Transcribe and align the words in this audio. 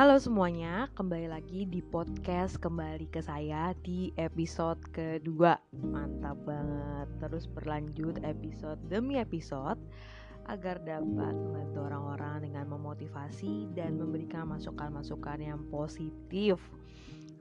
Halo 0.00 0.16
semuanya, 0.16 0.88
kembali 0.96 1.28
lagi 1.28 1.68
di 1.68 1.84
podcast 1.84 2.56
kembali 2.56 3.12
ke 3.12 3.20
saya 3.20 3.76
di 3.84 4.08
episode 4.16 4.80
kedua. 4.96 5.60
Mantap 5.76 6.40
banget, 6.48 7.04
terus 7.20 7.44
berlanjut 7.44 8.16
episode 8.24 8.80
demi 8.88 9.20
episode 9.20 9.76
Agar 10.48 10.80
dapat 10.88 11.36
membantu 11.36 11.84
orang-orang 11.84 12.48
dengan 12.48 12.72
memotivasi 12.72 13.76
dan 13.76 14.00
memberikan 14.00 14.48
masukan-masukan 14.48 15.36
yang 15.36 15.60
positif. 15.68 16.56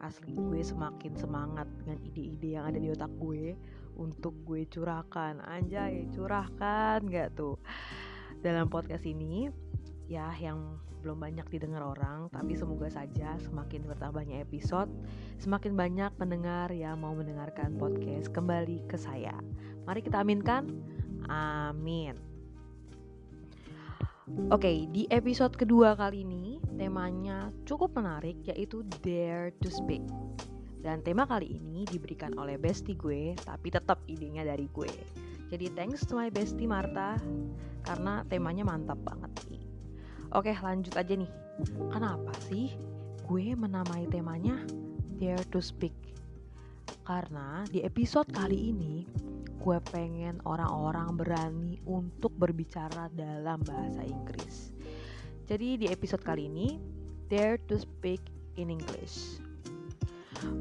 Asli 0.04 0.36
gue 0.36 0.60
semakin 0.60 1.16
semangat 1.16 1.72
dengan 1.80 1.96
ide-ide 2.12 2.60
yang 2.60 2.68
ada 2.68 2.76
di 2.76 2.92
otak 2.92 3.16
gue 3.24 3.56
Untuk 3.96 4.36
gue 4.44 4.68
curahkan, 4.68 5.40
anjay 5.48 6.12
curahkan 6.12 7.08
gak 7.08 7.40
tuh? 7.40 7.56
Dalam 8.44 8.68
podcast 8.68 9.08
ini 9.08 9.48
ya 10.12 10.28
yang 10.36 10.89
belum 11.00 11.20
banyak 11.20 11.48
didengar 11.48 11.84
orang, 11.84 12.28
tapi 12.32 12.56
semoga 12.56 12.92
saja 12.92 13.40
semakin 13.40 13.88
bertambahnya 13.88 14.44
episode, 14.44 14.92
semakin 15.40 15.74
banyak 15.74 16.12
pendengar 16.20 16.70
yang 16.76 17.00
mau 17.00 17.16
mendengarkan 17.16 17.80
podcast 17.80 18.32
kembali 18.32 18.84
ke 18.88 19.00
saya. 19.00 19.36
Mari 19.88 20.04
kita 20.04 20.22
aminkan. 20.22 20.68
Amin. 21.32 22.16
Oke, 24.54 24.62
okay, 24.62 24.78
di 24.94 25.10
episode 25.10 25.58
kedua 25.58 25.98
kali 25.98 26.22
ini 26.22 26.62
temanya 26.78 27.50
cukup 27.66 27.98
menarik 27.98 28.38
yaitu 28.46 28.86
Dare 29.02 29.50
to 29.58 29.74
Speak. 29.74 30.06
Dan 30.80 31.02
tema 31.02 31.26
kali 31.26 31.60
ini 31.60 31.84
diberikan 31.90 32.38
oleh 32.38 32.56
bestie 32.56 32.94
gue, 32.96 33.34
tapi 33.42 33.74
tetap 33.74 34.00
idenya 34.06 34.46
dari 34.46 34.70
gue. 34.70 34.94
Jadi 35.50 35.74
thanks 35.74 36.06
to 36.06 36.14
my 36.14 36.30
bestie 36.30 36.70
Marta 36.70 37.18
karena 37.84 38.22
temanya 38.30 38.62
mantap 38.62 39.02
banget. 39.02 39.49
Oke 40.34 40.54
lanjut 40.54 40.94
aja 40.94 41.14
nih. 41.14 41.32
Kenapa 41.90 42.32
sih 42.50 42.74
gue 43.26 43.54
menamai 43.58 44.08
temanya 44.08 44.58
Dare 45.18 45.44
to 45.50 45.60
Speak? 45.60 45.94
Karena 47.04 47.66
di 47.68 47.82
episode 47.82 48.30
kali 48.30 48.70
ini 48.70 49.04
Gue 49.60 49.76
pengen 49.92 50.40
orang-orang 50.48 51.20
berani 51.20 51.76
untuk 51.84 52.32
berbicara 52.32 53.12
dalam 53.12 53.60
bahasa 53.68 54.08
Inggris. 54.08 54.72
Jadi 55.52 55.84
di 55.84 55.86
episode 55.92 56.24
kali 56.24 56.48
ini 56.48 56.80
Dare 57.28 57.60
to 57.68 57.76
Speak 57.76 58.24
in 58.56 58.72
English. 58.72 59.44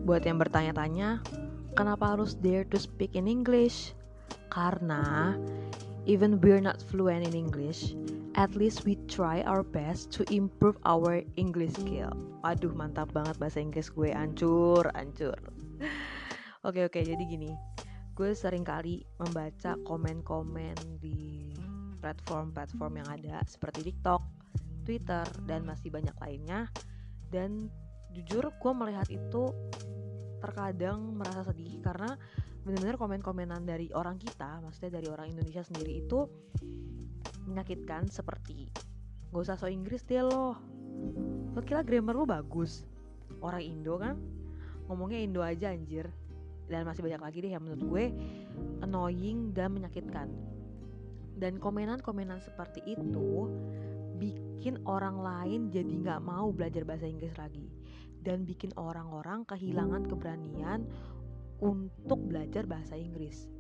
Buat 0.02 0.26
yang 0.26 0.42
bertanya-tanya 0.42 1.22
Kenapa 1.78 2.18
harus 2.18 2.34
dare 2.34 2.66
to 2.66 2.74
speak 2.74 3.14
in 3.14 3.30
English? 3.30 3.94
Karena 4.50 5.38
even 6.10 6.42
we're 6.42 6.58
not 6.58 6.82
fluent 6.90 7.22
in 7.22 7.38
English, 7.38 7.94
at 8.38 8.54
least 8.54 8.86
we 8.86 8.94
try 9.10 9.42
our 9.42 9.66
best 9.66 10.14
to 10.14 10.22
improve 10.30 10.78
our 10.86 11.26
English 11.34 11.74
skill. 11.74 12.14
Aduh 12.46 12.70
mantap 12.70 13.10
banget 13.10 13.34
bahasa 13.42 13.58
Inggris 13.58 13.90
gue 13.90 14.14
ancur 14.14 14.86
ancur. 14.94 15.34
Oke 16.66 16.82
oke 16.82 16.98
jadi 16.98 17.22
gini, 17.22 17.54
gue 18.18 18.34
sering 18.34 18.66
kali 18.66 19.06
membaca 19.22 19.78
komen-komen 19.86 20.98
di 20.98 21.54
platform-platform 22.02 22.98
yang 22.98 23.08
ada 23.14 23.46
seperti 23.46 23.86
TikTok, 23.86 24.20
Twitter 24.82 25.22
dan 25.46 25.62
masih 25.62 25.94
banyak 25.94 26.12
lainnya. 26.18 26.66
Dan 27.30 27.70
jujur 28.10 28.50
gue 28.50 28.72
melihat 28.74 29.06
itu 29.06 29.54
terkadang 30.42 31.14
merasa 31.14 31.46
sedih 31.46 31.78
karena 31.78 32.18
benar-benar 32.66 32.98
komen-komenan 32.98 33.62
dari 33.62 33.94
orang 33.94 34.18
kita, 34.18 34.58
maksudnya 34.66 34.98
dari 34.98 35.06
orang 35.14 35.30
Indonesia 35.30 35.62
sendiri 35.62 36.02
itu 36.02 36.26
menyakitkan 37.48 38.06
seperti 38.12 38.68
gak 39.28 39.44
usah 39.44 39.56
so 39.60 39.68
Inggris 39.68 40.04
deh 40.08 40.24
lo. 40.24 40.56
Lo 41.52 41.60
kira 41.60 41.84
grammar 41.84 42.16
lo 42.16 42.24
bagus? 42.24 42.84
Orang 43.44 43.60
Indo 43.60 44.00
kan? 44.00 44.16
Ngomongnya 44.88 45.20
Indo 45.20 45.40
aja 45.44 45.68
anjir. 45.68 46.08
Dan 46.68 46.84
masih 46.84 47.04
banyak 47.04 47.20
lagi 47.20 47.38
deh 47.44 47.52
yang 47.52 47.64
menurut 47.64 47.84
gue 47.84 48.04
annoying 48.84 49.52
dan 49.52 49.72
menyakitkan. 49.72 50.28
Dan 51.38 51.60
komenan-komenan 51.60 52.40
seperti 52.40 52.84
itu 52.88 53.48
bikin 54.18 54.80
orang 54.88 55.20
lain 55.22 55.70
jadi 55.70 55.92
nggak 55.92 56.20
mau 56.24 56.50
belajar 56.50 56.88
bahasa 56.88 57.04
Inggris 57.04 57.36
lagi. 57.36 57.68
Dan 58.24 58.48
bikin 58.48 58.72
orang-orang 58.80 59.44
kehilangan 59.44 60.08
keberanian 60.08 60.88
untuk 61.60 62.20
belajar 62.26 62.64
bahasa 62.64 62.96
Inggris 62.96 63.57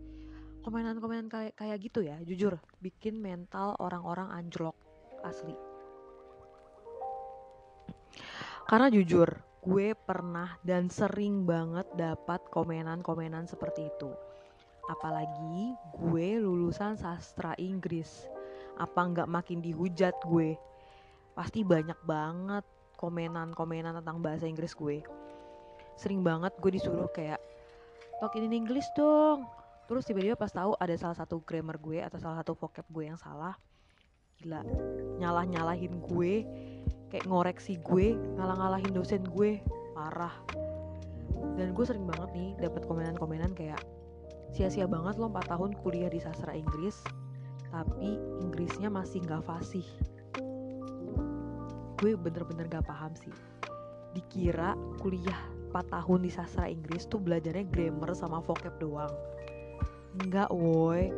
komenan-komenan 0.68 1.32
kayak 1.32 1.56
kayak 1.56 1.80
gitu 1.80 2.04
ya 2.04 2.20
jujur 2.28 2.60
bikin 2.84 3.16
mental 3.16 3.72
orang-orang 3.80 4.28
anjlok 4.28 4.76
asli. 5.24 5.56
Karena 8.68 8.92
jujur 8.92 9.32
gue 9.64 9.96
pernah 9.96 10.60
dan 10.60 10.92
sering 10.92 11.48
banget 11.48 11.88
dapat 11.96 12.44
komenan-komenan 12.52 13.48
seperti 13.48 13.88
itu. 13.88 14.12
Apalagi 14.92 15.72
gue 15.96 16.28
lulusan 16.36 17.00
sastra 17.00 17.56
Inggris. 17.56 18.28
Apa 18.76 19.08
nggak 19.08 19.24
makin 19.24 19.64
dihujat 19.64 20.20
gue? 20.28 20.52
Pasti 21.32 21.64
banyak 21.64 21.96
banget 22.04 22.68
komenan-komenan 23.00 24.04
tentang 24.04 24.20
bahasa 24.20 24.44
Inggris 24.44 24.76
gue. 24.76 25.00
Sering 25.96 26.20
banget 26.20 26.52
gue 26.60 26.76
disuruh 26.76 27.08
kayak 27.08 27.40
talk 28.20 28.36
in 28.36 28.52
English 28.52 28.86
dong 28.92 29.48
terus 29.88 30.04
tiba-tiba 30.04 30.36
pas 30.36 30.52
tahu 30.52 30.76
ada 30.76 30.92
salah 31.00 31.16
satu 31.16 31.40
grammar 31.40 31.80
gue 31.80 32.04
atau 32.04 32.20
salah 32.20 32.44
satu 32.44 32.52
vocab 32.54 32.84
gue 32.92 33.08
yang 33.08 33.16
salah 33.16 33.56
gila 34.38 34.62
nyalah 35.18 35.48
nyalahin 35.48 35.98
gue 36.04 36.44
kayak 37.08 37.24
ngoreksi 37.24 37.80
gue 37.80 38.14
ngalah 38.36 38.56
ngalahin 38.60 38.92
dosen 38.92 39.24
gue 39.24 39.58
parah. 39.98 40.34
Dan 41.58 41.74
gue 41.74 41.84
sering 41.84 42.06
banget 42.06 42.30
nih 42.36 42.50
dapat 42.62 42.86
komenan-komenan 42.86 43.50
kayak 43.58 43.82
sia-sia 44.54 44.86
banget 44.86 45.18
lo 45.18 45.26
4 45.26 45.50
tahun 45.50 45.70
kuliah 45.82 46.06
di 46.06 46.22
sastra 46.22 46.54
Inggris 46.54 47.02
tapi 47.68 48.16
Inggrisnya 48.40 48.88
masih 48.88 49.26
nggak 49.26 49.42
fasih. 49.44 49.84
Gue 51.98 52.14
bener-bener 52.14 52.70
gak 52.70 52.86
paham 52.86 53.10
sih. 53.18 53.34
Dikira 54.14 54.78
kuliah 55.02 55.36
4 55.74 55.90
tahun 55.90 56.20
di 56.22 56.30
sastra 56.30 56.70
Inggris 56.70 57.10
tuh 57.10 57.18
belajarnya 57.18 57.66
grammar 57.66 58.14
sama 58.14 58.38
vocab 58.38 58.78
doang 58.78 59.10
Enggak 60.16 60.48
woi. 60.48 61.12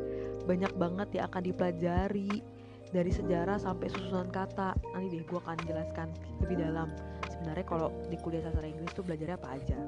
Banyak 0.51 0.75
banget 0.75 1.09
yang 1.15 1.31
akan 1.31 1.43
dipelajari 1.47 2.43
Dari 2.91 3.15
sejarah 3.15 3.55
sampai 3.62 3.87
susunan 3.87 4.27
kata. 4.34 4.75
Nanti 4.91 5.06
deh 5.15 5.23
gue 5.23 5.39
akan 5.39 5.62
jelaskan 5.62 6.11
lebih 6.43 6.59
dalam. 6.59 6.91
Sebenarnya 7.31 7.62
kalau 7.62 7.95
di 8.11 8.19
kuliah 8.19 8.43
sastra 8.43 8.67
Inggris 8.67 8.91
tuh 8.91 9.06
belajarnya 9.06 9.39
apa 9.39 9.49
aja? 9.55 9.78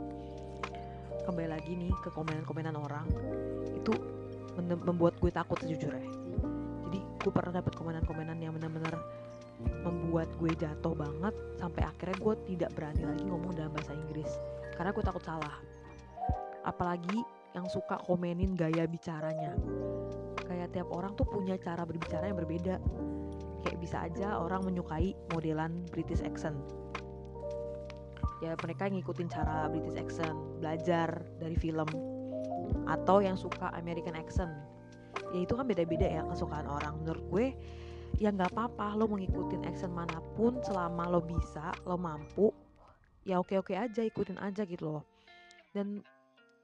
Kembali 1.27 1.51
lagi 1.51 1.75
nih 1.75 1.91
ke 1.99 2.15
komenan-komenan 2.15 2.79
orang. 2.79 3.11
Itu 3.75 3.91
membuat 4.87 5.19
gue 5.19 5.34
takut 5.34 5.59
sejujurnya. 5.67 6.07
Jadi 6.87 6.99
gue 7.03 7.33
pernah 7.34 7.59
dapet 7.59 7.75
komenan-komenan 7.75 8.39
yang 8.39 8.55
benar-benar 8.55 8.95
membuat 9.83 10.31
gue 10.39 10.51
jatuh 10.55 10.95
banget 10.95 11.34
sampai 11.59 11.83
akhirnya 11.87 12.17
gue 12.19 12.34
tidak 12.55 12.71
berani 12.75 13.03
lagi 13.03 13.25
ngomong 13.27 13.53
dalam 13.59 13.75
bahasa 13.75 13.95
Inggris. 13.99 14.31
Karena 14.79 14.95
gue 14.95 15.05
takut 15.05 15.23
salah. 15.27 15.59
Apalagi 16.63 17.41
yang 17.53 17.67
suka 17.69 18.01
komenin 18.05 18.57
gaya 18.57 18.89
bicaranya. 18.89 19.57
Kayak 20.49 20.73
tiap 20.73 20.89
orang 20.93 21.13
tuh 21.17 21.29
punya 21.29 21.57
cara 21.61 21.85
berbicara 21.85 22.29
yang 22.29 22.39
berbeda. 22.41 22.81
Kayak 23.63 23.79
bisa 23.79 23.97
aja 24.05 24.41
orang 24.41 24.67
menyukai 24.67 25.15
modelan 25.31 25.85
British 25.93 26.25
accent. 26.25 26.57
Ya 28.43 28.59
mereka 28.59 28.91
ngikutin 28.91 29.31
cara 29.31 29.71
British 29.71 29.95
accent 29.95 30.35
belajar 30.59 31.23
dari 31.39 31.55
film 31.55 31.87
atau 32.91 33.23
yang 33.23 33.39
suka 33.39 33.71
American 33.79 34.19
accent. 34.19 34.51
Ya 35.31 35.47
itu 35.47 35.55
kan 35.55 35.69
beda-beda 35.69 36.09
ya 36.09 36.27
kesukaan 36.27 36.67
orang. 36.67 36.99
Menurut 37.05 37.25
gue 37.31 37.47
ya 38.19 38.34
nggak 38.34 38.51
apa-apa 38.53 38.99
lo 38.99 39.07
mengikuti 39.07 39.57
accent 39.63 39.95
mana 39.95 40.19
pun 40.34 40.59
selama 40.61 41.09
lo 41.09 41.23
bisa 41.25 41.73
lo 41.89 41.97
mampu 41.97 42.53
ya 43.22 43.39
oke-oke 43.39 43.72
aja 43.78 44.03
ikutin 44.03 44.37
aja 44.43 44.66
gitu 44.66 44.98
loh. 44.98 45.03
Dan 45.72 46.03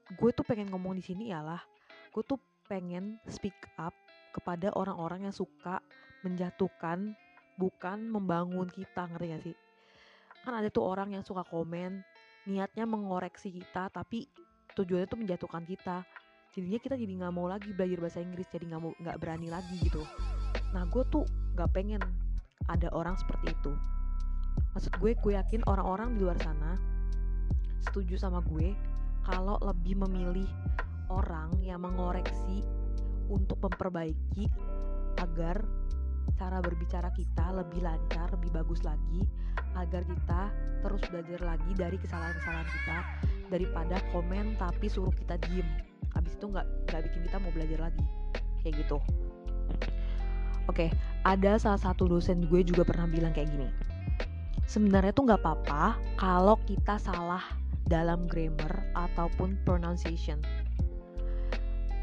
gue 0.09 0.29
tuh 0.33 0.41
pengen 0.41 0.73
ngomong 0.73 0.97
di 0.97 1.03
sini 1.05 1.29
ialah 1.29 1.61
gue 2.09 2.23
tuh 2.25 2.41
pengen 2.65 3.21
speak 3.29 3.57
up 3.77 3.93
kepada 4.33 4.73
orang-orang 4.73 5.29
yang 5.29 5.35
suka 5.35 5.81
menjatuhkan 6.25 7.13
bukan 7.57 8.09
membangun 8.09 8.69
kita 8.69 9.05
ngerti 9.09 9.25
gak 9.29 9.43
sih? 9.45 9.55
Kan 10.45 10.53
ada 10.57 10.69
tuh 10.71 10.85
orang 10.85 11.13
yang 11.13 11.21
suka 11.21 11.45
komen 11.45 12.01
niatnya 12.49 12.89
mengoreksi 12.89 13.53
kita 13.53 13.93
tapi 13.93 14.25
tujuannya 14.73 15.07
tuh 15.09 15.19
menjatuhkan 15.19 15.63
kita. 15.67 16.01
Jadinya 16.49 16.79
kita 16.81 16.95
jadi 16.97 17.13
nggak 17.21 17.33
mau 17.35 17.45
lagi 17.45 17.69
belajar 17.77 18.01
bahasa 18.01 18.19
Inggris 18.25 18.49
jadi 18.49 18.65
nggak 18.73 18.81
mau 18.81 18.91
nggak 18.97 19.17
berani 19.21 19.53
lagi 19.53 19.77
gitu. 19.85 20.01
Nah 20.73 20.89
gue 20.89 21.05
tuh 21.13 21.25
nggak 21.53 21.69
pengen 21.69 22.01
ada 22.65 22.89
orang 22.89 23.13
seperti 23.13 23.53
itu. 23.53 23.73
Maksud 24.73 24.97
gue 24.97 25.13
gue 25.13 25.33
yakin 25.37 25.61
orang-orang 25.69 26.17
di 26.17 26.25
luar 26.25 26.41
sana 26.41 26.73
setuju 27.85 28.17
sama 28.17 28.41
gue 28.43 28.73
kalau 29.29 29.61
lebih 29.61 29.93
memilih 30.01 30.49
orang 31.13 31.53
yang 31.61 31.85
mengoreksi 31.85 32.65
untuk 33.29 33.61
memperbaiki 33.61 34.49
agar 35.21 35.61
cara 36.33 36.57
berbicara 36.65 37.13
kita 37.13 37.53
lebih 37.53 37.85
lancar, 37.85 38.25
lebih 38.33 38.49
bagus 38.49 38.81
lagi 38.81 39.21
agar 39.77 40.01
kita 40.01 40.41
terus 40.81 41.01
belajar 41.13 41.39
lagi 41.45 41.71
dari 41.77 41.97
kesalahan-kesalahan 42.01 42.69
kita 42.73 42.97
daripada 43.53 43.95
komen 44.09 44.57
tapi 44.57 44.89
suruh 44.89 45.13
kita 45.13 45.37
diem. 45.45 45.65
Habis 46.17 46.33
itu 46.41 46.49
nggak 46.49 46.65
nggak 46.89 47.01
bikin 47.05 47.21
kita 47.29 47.37
mau 47.37 47.53
belajar 47.53 47.79
lagi. 47.85 48.05
Kayak 48.65 48.81
gitu. 48.81 48.97
Oke 50.65 50.89
ada 51.27 51.59
salah 51.59 51.81
satu 51.81 52.07
dosen 52.07 52.47
gue 52.47 52.61
juga 52.63 52.87
pernah 52.87 53.05
bilang 53.09 53.35
kayak 53.35 53.51
gini 53.51 53.67
sebenarnya 54.69 55.09
tuh 55.09 55.25
nggak 55.25 55.41
apa-apa 55.41 55.97
kalau 56.21 56.61
kita 56.69 57.01
salah 57.01 57.41
dalam 57.89 58.29
grammar 58.29 58.85
ataupun 58.93 59.57
pronunciation. 59.65 60.37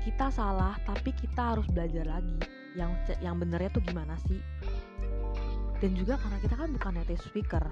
Kita 0.02 0.34
salah 0.34 0.74
tapi 0.82 1.14
kita 1.14 1.54
harus 1.54 1.66
belajar 1.70 2.02
lagi 2.10 2.42
yang 2.74 2.90
yang 3.22 3.38
benernya 3.38 3.70
tuh 3.70 3.82
gimana 3.86 4.18
sih? 4.26 4.42
Dan 5.78 5.94
juga 5.94 6.18
karena 6.18 6.42
kita 6.42 6.54
kan 6.58 6.74
bukan 6.74 6.92
native 6.98 7.22
speaker 7.22 7.64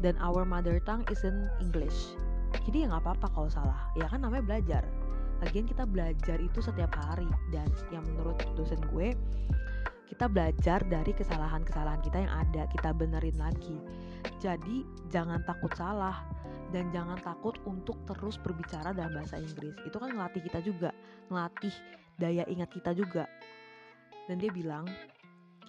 dan 0.00 0.16
our 0.24 0.48
mother 0.48 0.80
tongue 0.88 1.04
isn't 1.12 1.52
English 1.60 2.16
jadi 2.66 2.86
ya 2.86 2.86
nggak 2.90 3.02
apa-apa 3.06 3.26
kalau 3.30 3.50
salah. 3.50 3.80
Ya 3.94 4.10
kan 4.10 4.22
namanya 4.26 4.42
belajar. 4.42 4.82
Lagian 5.40 5.64
kita 5.64 5.88
belajar 5.88 6.36
itu 6.36 6.58
setiap 6.60 6.92
hari 6.92 7.28
dan 7.54 7.64
yang 7.88 8.04
menurut 8.04 8.36
dosen 8.58 8.76
gue 8.92 9.16
kita 10.10 10.26
belajar 10.26 10.82
dari 10.90 11.14
kesalahan-kesalahan 11.14 12.02
kita 12.02 12.18
yang 12.26 12.32
ada 12.34 12.66
kita 12.74 12.90
benerin 12.90 13.38
lagi. 13.38 13.78
Jadi 14.42 14.82
jangan 15.06 15.38
takut 15.46 15.70
salah 15.78 16.26
dan 16.74 16.90
jangan 16.90 17.14
takut 17.22 17.54
untuk 17.62 17.94
terus 18.10 18.34
berbicara 18.42 18.90
dalam 18.90 19.14
bahasa 19.14 19.38
Inggris. 19.38 19.78
Itu 19.86 20.02
kan 20.02 20.10
ngelatih 20.10 20.42
kita 20.42 20.58
juga 20.66 20.90
ngelatih 21.30 21.74
daya 22.18 22.42
ingat 22.50 22.74
kita 22.74 22.90
juga. 22.90 23.30
Dan 24.26 24.42
dia 24.42 24.50
bilang 24.50 24.90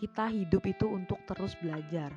kita 0.01 0.25
hidup 0.33 0.65
itu 0.65 0.89
untuk 0.89 1.21
terus 1.29 1.53
belajar. 1.61 2.09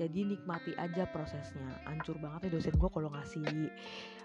Jadi 0.00 0.32
nikmati 0.32 0.72
aja 0.80 1.04
prosesnya. 1.12 1.76
Ancur 1.88 2.16
banget 2.16 2.48
ya 2.48 2.50
dosen 2.56 2.76
gue 2.76 2.88
kalau 2.88 3.12
ngasih 3.12 3.44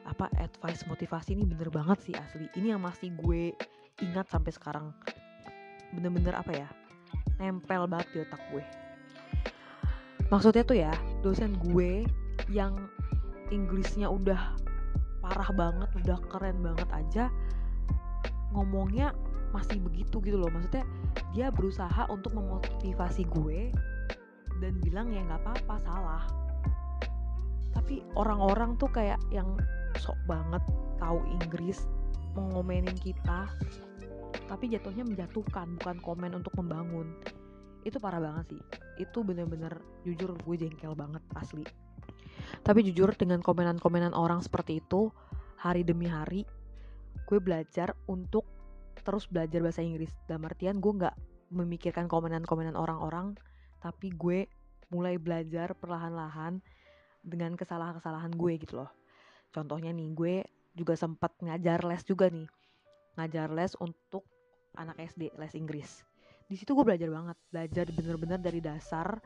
apa 0.07 0.31
advice 0.39 0.87
motivasi 0.87 1.35
ini. 1.35 1.43
Bener 1.43 1.67
banget 1.67 1.99
sih 1.99 2.15
asli. 2.15 2.47
Ini 2.55 2.79
yang 2.79 2.83
masih 2.83 3.11
gue 3.19 3.51
ingat 3.99 4.31
sampai 4.31 4.51
sekarang. 4.55 4.95
Bener-bener 5.91 6.35
apa 6.35 6.51
ya 6.55 6.67
nempel 7.41 7.89
banget 7.89 8.07
di 8.13 8.17
otak 8.23 8.41
gue. 8.53 8.63
Maksudnya 10.31 10.63
tuh 10.63 10.77
ya 10.77 10.93
dosen 11.25 11.57
gue 11.59 12.07
yang 12.47 12.75
Inggrisnya 13.51 14.07
udah 14.07 14.55
parah 15.19 15.51
banget 15.51 15.89
udah 16.01 16.17
keren 16.31 16.63
banget 16.63 16.89
aja 16.95 17.25
ngomongnya 18.55 19.11
masih 19.51 19.83
begitu 19.83 20.23
gitu 20.23 20.39
loh. 20.39 20.47
Maksudnya 20.47 20.87
dia 21.35 21.51
berusaha 21.51 22.07
untuk 22.07 22.31
memotivasi 22.35 23.27
gue 23.27 23.75
dan 24.63 24.73
bilang 24.79 25.11
ya 25.11 25.19
nggak 25.27 25.41
apa-apa 25.43 25.75
salah. 25.83 26.23
Tapi 27.75 28.03
orang-orang 28.15 28.79
tuh 28.79 28.87
kayak 28.87 29.19
yang 29.31 29.47
sok 29.99 30.15
banget 30.27 30.63
tahu 30.99 31.19
Inggris 31.27 31.83
mengomenin 32.35 32.95
kita 32.95 33.51
tapi 34.51 34.67
jatuhnya 34.67 35.07
menjatuhkan 35.07 35.79
bukan 35.79 35.97
komen 36.03 36.35
untuk 36.35 36.51
membangun. 36.59 37.07
Itu 37.87 38.03
parah 38.03 38.19
banget 38.19 38.59
sih. 38.59 38.61
Itu 38.99 39.23
bener-bener 39.23 39.79
jujur 40.03 40.35
gue 40.35 40.55
jengkel 40.59 40.91
banget 40.91 41.23
asli. 41.39 41.63
Tapi 42.59 42.83
jujur 42.83 43.15
dengan 43.15 43.39
komenan-komenan 43.39 44.11
orang 44.11 44.43
seperti 44.43 44.83
itu 44.83 45.07
hari 45.55 45.87
demi 45.87 46.11
hari 46.11 46.43
gue 47.31 47.39
belajar 47.39 47.95
untuk 48.11 48.43
terus 49.07 49.23
belajar 49.31 49.63
bahasa 49.63 49.79
Inggris. 49.79 50.11
Dalam 50.27 50.43
artian 50.51 50.83
gue 50.83 50.99
nggak 50.99 51.15
memikirkan 51.55 52.11
komenan-komenan 52.11 52.75
orang-orang 52.75 53.39
tapi 53.79 54.11
gue 54.11 54.51
mulai 54.91 55.15
belajar 55.15 55.71
perlahan-lahan 55.79 56.59
dengan 57.23 57.55
kesalahan-kesalahan 57.55 58.35
gue 58.35 58.53
gitu 58.59 58.83
loh. 58.83 58.91
Contohnya 59.55 59.95
nih 59.95 60.11
gue 60.11 60.35
juga 60.75 60.99
sempat 60.99 61.39
ngajar 61.39 61.87
les 61.87 62.03
juga 62.03 62.27
nih. 62.27 62.51
Ngajar 63.15 63.47
les 63.55 63.79
untuk 63.79 64.27
anak 64.77 64.97
SD 64.99 65.35
les 65.35 65.53
Inggris. 65.57 66.03
Di 66.47 66.55
situ 66.59 66.75
gue 66.75 66.83
belajar 66.83 67.07
banget 67.07 67.37
belajar 67.51 67.85
bener-bener 67.91 68.39
dari 68.39 68.59
dasar. 68.59 69.19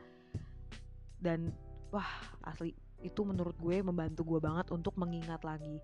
Dan 1.16 1.50
wah 1.90 2.06
asli 2.46 2.74
itu 3.02 3.22
menurut 3.22 3.54
gue 3.58 3.82
membantu 3.82 4.22
gue 4.26 4.40
banget 4.42 4.70
untuk 4.74 4.94
mengingat 4.98 5.42
lagi. 5.42 5.78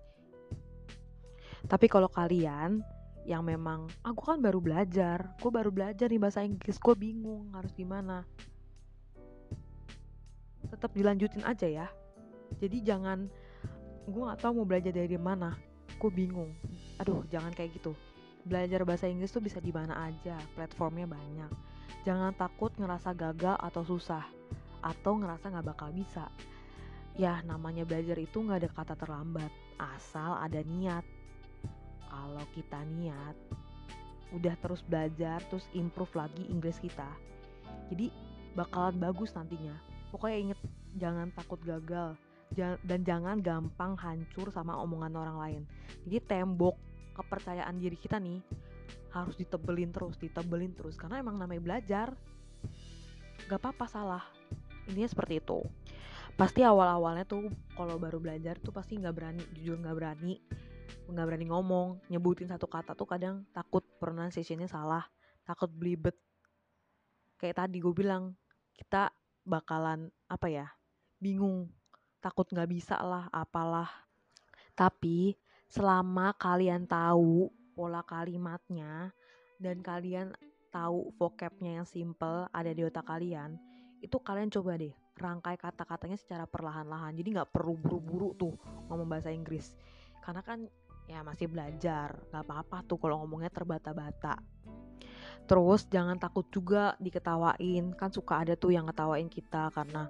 Tapi 1.63 1.87
kalau 1.87 2.11
kalian 2.11 2.83
yang 3.23 3.43
memang 3.43 3.87
aku 4.03 4.19
ah, 4.27 4.35
kan 4.35 4.39
baru 4.43 4.59
belajar 4.59 5.31
gue 5.39 5.47
baru 5.47 5.71
belajar 5.71 6.11
nih 6.11 6.19
bahasa 6.19 6.43
Inggris 6.43 6.75
gue 6.75 6.91
bingung 6.91 7.55
harus 7.55 7.71
gimana 7.71 8.27
tetap 10.67 10.91
dilanjutin 10.91 11.47
aja 11.47 11.63
ya. 11.63 11.87
Jadi 12.59 12.83
jangan 12.83 13.31
gue 14.03 14.21
nggak 14.27 14.43
tahu 14.43 14.63
mau 14.63 14.67
belajar 14.67 14.91
dari 14.91 15.15
mana 15.15 15.55
gue 15.95 16.11
bingung. 16.11 16.51
Aduh 16.99 17.23
jangan 17.31 17.55
kayak 17.55 17.79
gitu 17.79 17.95
belajar 18.43 18.83
bahasa 18.83 19.07
Inggris 19.07 19.31
tuh 19.31 19.43
bisa 19.43 19.59
di 19.63 19.71
mana 19.71 20.07
aja 20.07 20.35
platformnya 20.55 21.07
banyak. 21.07 21.51
Jangan 22.03 22.35
takut 22.35 22.75
ngerasa 22.75 23.15
gagal 23.15 23.55
atau 23.59 23.83
susah 23.87 24.23
atau 24.83 25.19
ngerasa 25.19 25.51
nggak 25.51 25.67
bakal 25.67 25.89
bisa. 25.95 26.27
Ya 27.15 27.39
namanya 27.47 27.87
belajar 27.87 28.19
itu 28.19 28.43
nggak 28.43 28.59
ada 28.63 28.69
kata 28.71 28.93
terlambat 28.99 29.51
asal 29.79 30.35
ada 30.39 30.59
niat. 30.63 31.05
Kalau 32.09 32.45
kita 32.53 32.83
niat 32.85 33.35
udah 34.33 34.55
terus 34.59 34.81
belajar 34.81 35.45
terus 35.45 35.69
improve 35.77 36.09
lagi 36.17 36.49
Inggris 36.49 36.81
kita 36.81 37.05
jadi 37.89 38.09
bakalan 38.57 38.97
bagus 38.97 39.33
nantinya. 39.37 39.75
Pokoknya 40.13 40.37
inget 40.37 40.59
jangan 40.97 41.27
takut 41.33 41.59
gagal 41.65 42.17
dan 42.85 42.99
jangan 43.01 43.41
gampang 43.41 43.97
hancur 43.97 44.53
sama 44.53 44.77
omongan 44.77 45.13
orang 45.17 45.37
lain. 45.41 45.61
Jadi 46.05 46.17
tembok 46.25 46.77
kepercayaan 47.13 47.77
diri 47.77 47.95
kita 47.95 48.17
nih 48.17 48.41
harus 49.13 49.37
ditebelin 49.37 49.93
terus 49.93 50.17
ditebelin 50.17 50.73
terus. 50.73 50.97
Karena 50.97 51.21
emang 51.21 51.37
namanya 51.37 51.61
belajar 51.61 52.07
gak 53.45 53.59
apa-apa 53.61 53.85
salah. 53.85 54.23
Intinya 54.89 55.09
seperti 55.09 55.39
itu. 55.39 55.61
Pasti 56.33 56.65
awal-awalnya 56.65 57.29
tuh 57.29 57.53
kalau 57.77 58.01
baru 58.01 58.17
belajar 58.17 58.57
tuh 58.57 58.73
pasti 58.73 58.97
nggak 58.97 59.13
berani 59.13 59.43
jujur 59.53 59.77
nggak 59.77 59.95
berani. 59.95 60.41
Nggak 61.05 61.25
berani 61.29 61.45
ngomong 61.45 61.87
nyebutin 62.09 62.49
satu 62.49 62.65
kata 62.65 62.97
tuh 62.97 63.05
kadang 63.05 63.45
takut 63.53 63.85
pronunciationnya 64.01 64.65
salah 64.65 65.05
takut 65.45 65.69
belibet. 65.69 66.17
Kayak 67.37 67.67
tadi 67.67 67.77
gue 67.83 67.93
bilang 67.93 68.33
kita 68.73 69.13
bakalan 69.45 70.09
apa 70.25 70.47
ya 70.49 70.67
bingung. 71.21 71.69
Takut 72.23 72.47
nggak 72.49 72.71
bisa 72.71 72.97
lah 72.97 73.27
apalah. 73.29 73.91
Tapi 74.73 75.37
selama 75.73 76.37
kalian 76.37 76.85
tahu 76.85 77.49
pola 77.73 78.05
kalimatnya 78.05 79.09
dan 79.57 79.81
kalian 79.81 80.29
tahu 80.69 81.09
vocabnya 81.17 81.81
yang 81.81 81.87
simple 81.89 82.45
ada 82.53 82.69
di 82.69 82.85
otak 82.85 83.09
kalian 83.09 83.57
itu 83.97 84.21
kalian 84.21 84.53
coba 84.53 84.77
deh 84.77 84.93
rangkai 85.17 85.55
kata-katanya 85.57 86.17
secara 86.17 86.45
perlahan-lahan. 86.49 87.13
Jadi 87.13 87.37
nggak 87.37 87.53
perlu 87.53 87.77
buru-buru 87.77 88.33
tuh 88.33 88.53
ngomong 88.89 89.07
bahasa 89.07 89.29
Inggris. 89.29 89.73
Karena 90.19 90.41
kan 90.41 90.65
ya 91.07 91.21
masih 91.21 91.47
belajar 91.47 92.17
nggak 92.31 92.43
apa-apa 92.43 92.77
tuh 92.85 92.97
kalau 92.99 93.21
ngomongnya 93.23 93.53
terbata-bata. 93.53 94.41
Terus 95.45 95.85
jangan 95.87 96.17
takut 96.17 96.49
juga 96.49 96.97
diketawain. 96.99 97.93
Kan 97.95 98.09
suka 98.11 98.43
ada 98.43 98.57
tuh 98.57 98.73
yang 98.73 98.89
ngetawain 98.89 99.29
kita 99.29 99.69
karena 99.71 100.09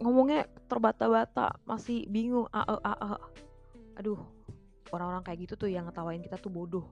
ngomongnya 0.00 0.48
terbata-bata 0.66 1.60
masih 1.68 2.08
bingung 2.08 2.48
a 2.50 2.64
a 2.64 2.94
-e. 2.96 3.12
aduh 4.00 4.39
orang-orang 4.92 5.22
kayak 5.24 5.38
gitu 5.48 5.54
tuh 5.66 5.68
yang 5.70 5.86
ngetawain 5.88 6.22
kita 6.22 6.36
tuh 6.36 6.52
bodoh 6.52 6.86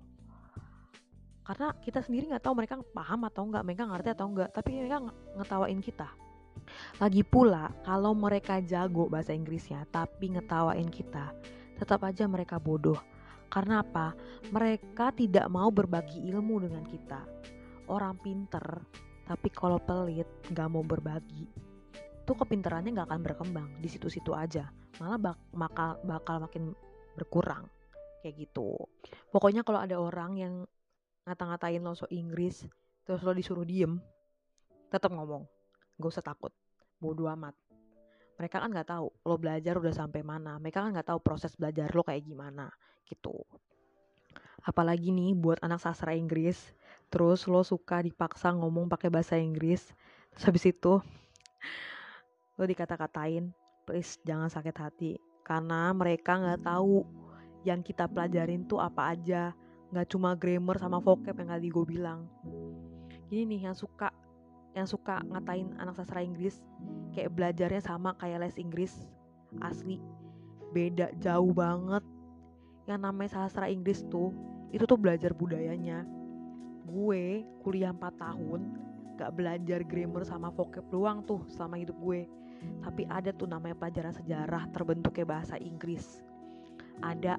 karena 1.45 1.73
kita 1.81 2.05
sendiri 2.05 2.29
nggak 2.29 2.45
tahu 2.45 2.55
mereka 2.59 2.77
paham 2.93 3.25
atau 3.25 3.43
enggak 3.49 3.65
mereka 3.65 3.83
ngerti 3.89 4.09
atau 4.13 4.27
enggak 4.29 4.49
tapi 4.53 4.69
mereka 4.77 4.99
ngetawain 5.41 5.81
kita 5.81 6.09
lagi 7.01 7.23
pula 7.25 7.73
kalau 7.87 8.13
mereka 8.13 8.61
jago 8.61 9.09
bahasa 9.09 9.33
Inggrisnya 9.33 9.89
tapi 9.89 10.37
ngetawain 10.37 10.93
kita 10.93 11.33
tetap 11.79 12.03
aja 12.03 12.27
mereka 12.27 12.59
bodoh. 12.59 12.99
Karena 13.49 13.81
apa? 13.81 14.13
Mereka 14.53 15.17
tidak 15.17 15.47
mau 15.49 15.73
berbagi 15.73 16.27
ilmu 16.29 16.69
dengan 16.69 16.85
kita. 16.85 17.25
Orang 17.89 18.21
pinter, 18.21 18.85
tapi 19.25 19.49
kalau 19.49 19.81
pelit 19.81 20.29
gak 20.53 20.69
mau 20.69 20.85
berbagi, 20.85 21.49
itu 21.97 22.33
kepinterannya 22.37 22.93
gak 22.93 23.09
akan 23.09 23.23
berkembang 23.25 23.71
di 23.81 23.89
situ-situ 23.89 24.37
aja. 24.37 24.69
Malah 25.01 25.33
bak 25.33 25.37
bakal, 25.57 25.97
bakal 26.05 26.37
makin 26.45 26.77
berkurang. 27.17 27.65
Kayak 28.25 28.49
gitu. 28.49 28.77
Pokoknya 29.31 29.63
kalau 29.63 29.83
ada 29.83 29.97
orang 29.99 30.33
yang 30.39 30.55
ngata-ngatain 31.29 31.83
lo 31.85 31.95
so 31.95 32.09
Inggris, 32.11 32.67
terus 33.05 33.21
lo 33.23 33.37
disuruh 33.37 33.65
diem, 33.65 34.01
tetap 34.89 35.13
ngomong. 35.13 35.45
Gak 36.01 36.11
usah 36.19 36.25
takut. 36.25 36.51
Bodoh 36.99 37.31
amat 37.31 37.55
mereka 38.39 38.63
kan 38.63 38.71
nggak 38.71 38.89
tahu 38.89 39.11
lo 39.27 39.35
belajar 39.37 39.75
udah 39.77 39.91
sampai 39.91 40.23
mana 40.23 40.57
mereka 40.63 40.81
kan 40.81 40.95
nggak 40.95 41.11
tahu 41.11 41.19
proses 41.19 41.53
belajar 41.59 41.91
lo 41.91 42.07
kayak 42.07 42.23
gimana 42.23 42.71
gitu 43.11 43.35
apalagi 44.63 45.11
nih 45.11 45.35
buat 45.35 45.59
anak 45.61 45.83
sastra 45.83 46.15
Inggris 46.15 46.71
terus 47.11 47.45
lo 47.51 47.67
suka 47.67 47.99
dipaksa 48.01 48.55
ngomong 48.55 48.87
pakai 48.87 49.11
bahasa 49.11 49.35
Inggris 49.35 49.91
terus 50.33 50.45
habis 50.47 50.65
itu 50.71 51.03
lo 52.55 52.65
dikata-katain 52.65 53.51
please 53.83 54.23
jangan 54.23 54.47
sakit 54.47 54.77
hati 54.79 55.13
karena 55.43 55.91
mereka 55.91 56.39
nggak 56.39 56.63
tahu 56.63 57.03
yang 57.69 57.85
kita 57.85 58.09
pelajarin 58.09 58.65
tuh 58.65 58.81
apa 58.81 59.13
aja. 59.13 59.53
Nggak 59.93 60.09
cuma 60.13 60.33
grammar 60.37 60.77
sama 60.81 61.01
vocab 61.01 61.37
yang 61.37 61.49
tadi 61.53 61.69
gue 61.69 61.85
bilang. 61.85 62.25
Gini 63.29 63.57
nih 63.57 63.69
yang 63.69 63.77
suka 63.77 64.09
yang 64.77 64.89
suka 64.89 65.21
ngatain 65.29 65.75
anak 65.81 65.97
sastra 65.97 66.25
Inggris 66.25 66.61
kayak 67.13 67.33
belajarnya 67.37 67.83
sama 67.85 68.17
kayak 68.17 68.49
les 68.49 68.57
Inggris. 68.57 68.93
Asli 69.61 70.01
beda 70.73 71.13
jauh 71.21 71.53
banget. 71.53 72.05
Yang 72.89 73.01
namanya 73.05 73.31
sastra 73.37 73.69
Inggris 73.69 74.05
tuh 74.09 74.33
itu 74.73 74.85
tuh 74.85 75.01
belajar 75.01 75.33
budayanya. 75.33 76.05
Gue 76.89 77.45
kuliah 77.61 77.93
4 77.93 78.01
tahun 78.17 78.61
gak 79.19 79.35
belajar 79.35 79.83
grammar 79.83 80.23
sama 80.23 80.49
vocab 80.55 80.87
doang 80.89 81.27
tuh 81.27 81.43
selama 81.51 81.77
hidup 81.81 81.97
gue. 82.01 82.25
Tapi 82.81 83.03
ada 83.11 83.35
tuh 83.35 83.51
namanya 83.51 83.75
pelajaran 83.77 84.15
sejarah 84.15 84.71
terbentuknya 84.71 85.27
bahasa 85.27 85.59
Inggris. 85.59 86.23
Ada 87.03 87.39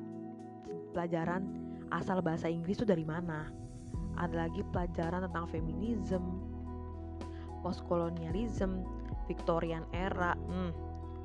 pelajaran 0.91 1.45
asal 1.89 2.21
bahasa 2.21 2.49
Inggris 2.49 2.77
tuh 2.77 2.87
dari 2.89 3.05
mana? 3.05 3.49
Ada 4.19 4.47
lagi 4.47 4.61
pelajaran 4.69 5.25
tentang 5.29 5.47
feminisme 5.47 6.23
postkolonialisme 7.59 8.87
Victorian 9.27 9.83
era 9.91 10.33
hmm, 10.33 10.71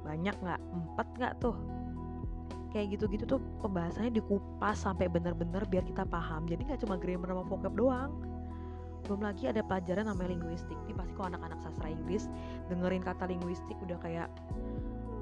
banyak 0.03 0.37
nggak? 0.43 0.61
Empat 0.61 1.07
nggak 1.17 1.35
tuh? 1.41 1.57
Kayak 2.75 2.99
gitu-gitu 2.99 3.25
tuh 3.25 3.41
pembahasannya 3.63 4.19
dikupas 4.19 4.83
sampai 4.83 5.07
bener-bener 5.07 5.63
biar 5.71 5.87
kita 5.87 6.03
paham. 6.05 6.45
Jadi 6.51 6.67
nggak 6.67 6.81
cuma 6.83 6.99
grammar 6.99 7.31
sama 7.33 7.45
vocab 7.47 7.73
doang. 7.79 8.11
Belum 9.07 9.21
lagi 9.21 9.47
ada 9.47 9.63
pelajaran 9.63 10.11
namanya 10.11 10.35
linguistik. 10.35 10.77
Ini 10.89 10.93
pasti 10.97 11.13
kok 11.15 11.29
anak-anak 11.29 11.61
sastra 11.63 11.89
Inggris 11.93 12.27
dengerin 12.67 13.05
kata 13.05 13.31
linguistik 13.31 13.79
udah 13.85 13.99
kayak 14.03 14.29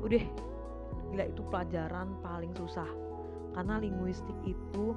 udah 0.03 0.23
gila 1.13 1.25
itu 1.29 1.43
pelajaran 1.53 2.09
paling 2.25 2.51
susah 2.57 2.89
karena 3.53 3.81
linguistik 3.81 4.37
itu 4.45 4.97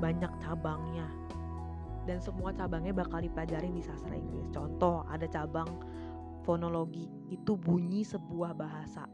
banyak 0.00 0.30
cabangnya. 0.42 1.06
Dan 2.08 2.18
semua 2.18 2.50
cabangnya 2.56 2.96
bakal 2.96 3.20
dipelajarin 3.22 3.76
di 3.76 3.84
sastra 3.84 4.16
Inggris. 4.16 4.48
Contoh 4.50 5.04
ada 5.06 5.28
cabang 5.28 5.68
fonologi 6.42 7.06
itu 7.28 7.54
bunyi 7.54 8.02
sebuah 8.02 8.56
bahasa. 8.56 9.04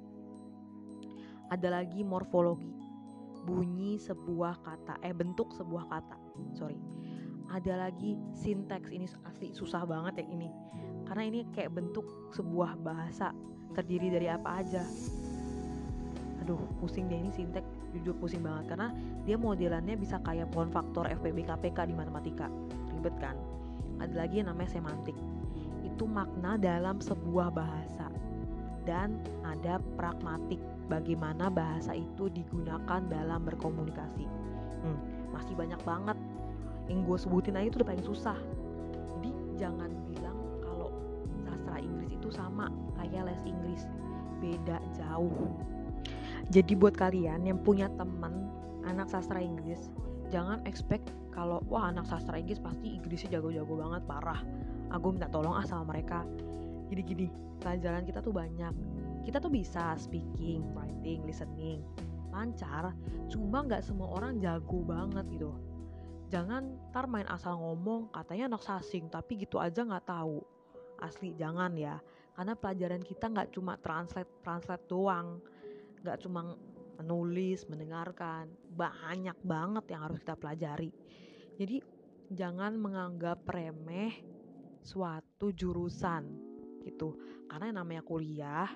Ada 1.50 1.83
lagi 1.83 2.06
morfologi 2.06 2.87
bunyi 3.47 3.95
sebuah 4.02 4.59
kata 4.66 4.99
eh 5.06 5.14
bentuk 5.14 5.54
sebuah 5.54 5.87
kata 5.87 6.16
sorry. 6.59 6.78
Ada 7.47 7.78
lagi 7.78 8.18
sinteks 8.35 8.90
ini 8.90 9.06
asli 9.23 9.54
susah 9.54 9.87
banget 9.87 10.23
ya 10.23 10.26
ini. 10.35 10.50
Karena 11.06 11.23
ini 11.30 11.47
kayak 11.54 11.78
bentuk 11.78 12.02
sebuah 12.35 12.75
bahasa 12.83 13.30
terdiri 13.78 14.11
dari 14.11 14.26
apa 14.26 14.66
aja. 14.66 14.83
Aduh 16.42 16.59
pusing 16.83 17.06
deh 17.06 17.14
ini 17.14 17.30
sinteks 17.30 17.71
jujur 17.95 18.14
pusing 18.19 18.43
banget 18.43 18.75
karena 18.75 18.88
dia 19.23 19.37
modelannya 19.38 19.95
bisa 19.99 20.19
kayak 20.25 20.50
pohon 20.50 20.73
faktor 20.73 21.07
FPB 21.07 21.47
KPK 21.47 21.90
di 21.90 21.95
matematika 21.95 22.50
ribet 22.95 23.14
kan 23.23 23.37
ada 24.02 24.14
lagi 24.26 24.43
yang 24.43 24.50
namanya 24.50 24.76
semantik 24.76 25.16
itu 25.87 26.05
makna 26.05 26.61
dalam 26.61 27.00
sebuah 27.00 27.49
bahasa 27.55 28.12
dan 28.85 29.19
ada 29.43 29.83
pragmatik 29.99 30.61
bagaimana 30.87 31.50
bahasa 31.50 31.97
itu 31.97 32.31
digunakan 32.31 33.02
dalam 33.11 33.43
berkomunikasi. 33.43 34.25
Hmm, 34.87 34.99
masih 35.35 35.59
banyak 35.59 35.81
banget 35.83 36.19
yang 36.87 37.02
gue 37.02 37.19
sebutin 37.19 37.59
aja 37.59 37.66
itu 37.66 37.83
udah 37.83 37.88
paling 37.90 38.07
susah. 38.07 38.38
Jadi 39.16 39.31
jangan 39.59 39.90
bilang 40.07 40.38
kalau 40.62 40.95
sastra 41.43 41.83
Inggris 41.83 42.14
itu 42.14 42.28
sama 42.31 42.71
kayak 42.95 43.26
les 43.26 43.43
Inggris, 43.43 43.83
beda 44.38 44.78
jauh. 44.95 45.35
Jadi 46.50 46.78
buat 46.78 46.94
kalian 46.94 47.42
yang 47.46 47.58
punya 47.62 47.90
temen 47.98 48.46
anak 48.86 49.10
sastra 49.10 49.42
Inggris, 49.42 49.90
jangan 50.30 50.62
expect 50.62 51.10
kalau 51.34 51.58
wah 51.66 51.90
anak 51.90 52.06
sastra 52.06 52.38
Inggris 52.38 52.62
pasti 52.62 52.96
Inggrisnya 52.96 53.38
jago-jago 53.38 53.74
banget 53.76 54.02
parah. 54.06 54.40
Aku 54.94 55.10
minta 55.10 55.26
tolong 55.26 55.58
ah 55.58 55.66
sama 55.66 55.90
mereka. 55.90 56.22
Jadi 56.86 57.02
gini, 57.02 57.26
pelajaran 57.58 58.06
kita 58.06 58.22
tuh 58.22 58.30
banyak. 58.30 58.70
Kita 59.26 59.42
tuh 59.42 59.50
bisa 59.50 59.98
speaking, 59.98 60.62
writing, 60.70 61.26
listening 61.26 61.82
lancar 62.36 62.92
cuma 63.32 63.64
nggak 63.64 63.80
semua 63.80 64.12
orang 64.12 64.36
jago 64.44 64.84
banget 64.84 65.24
gitu. 65.32 65.56
Jangan 66.28 66.92
ntar 66.92 67.08
main 67.08 67.24
asal 67.32 67.56
ngomong 67.56 68.12
katanya 68.12 68.52
anak 68.52 68.62
sasing 68.62 69.08
tapi 69.08 69.40
gitu 69.40 69.56
aja 69.56 69.80
nggak 69.80 70.04
tahu. 70.04 70.44
Asli 71.00 71.32
jangan 71.40 71.72
ya. 71.72 71.96
Karena 72.36 72.52
pelajaran 72.52 73.00
kita 73.00 73.32
nggak 73.32 73.56
cuma 73.56 73.80
translate 73.80 74.28
translate 74.44 74.84
doang 74.84 75.40
nggak 76.06 76.22
cuma 76.22 76.54
menulis 76.96 77.66
mendengarkan 77.68 78.48
banyak 78.72 79.36
banget 79.44 79.84
yang 79.92 80.06
harus 80.08 80.22
kita 80.22 80.38
pelajari. 80.38 80.90
Jadi 81.58 81.82
jangan 82.32 82.78
menganggap 82.78 83.44
remeh 83.50 84.12
suatu 84.80 85.52
jurusan 85.52 86.25
gitu. 86.86 87.18
Karena 87.50 87.75
yang 87.75 87.78
namanya 87.84 88.02
kuliah 88.06 88.70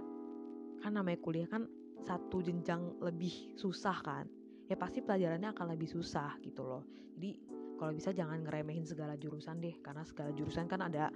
kan 0.80 0.96
namanya 0.96 1.20
kuliah 1.20 1.48
kan 1.48 1.68
satu 2.02 2.42
jenjang 2.42 2.98
lebih 3.00 3.54
susah 3.56 3.96
kan? 4.02 4.26
Ya 4.66 4.78
pasti 4.78 5.02
pelajarannya 5.02 5.50
akan 5.50 5.66
lebih 5.74 5.88
susah 5.90 6.38
gitu 6.44 6.62
loh. 6.66 6.86
Jadi 7.16 7.36
kalau 7.76 7.92
bisa 7.96 8.12
jangan 8.12 8.44
ngeremehin 8.44 8.84
segala 8.84 9.16
jurusan 9.16 9.58
deh 9.58 9.74
karena 9.80 10.04
segala 10.04 10.30
jurusan 10.36 10.68
kan 10.68 10.84
ada 10.84 11.08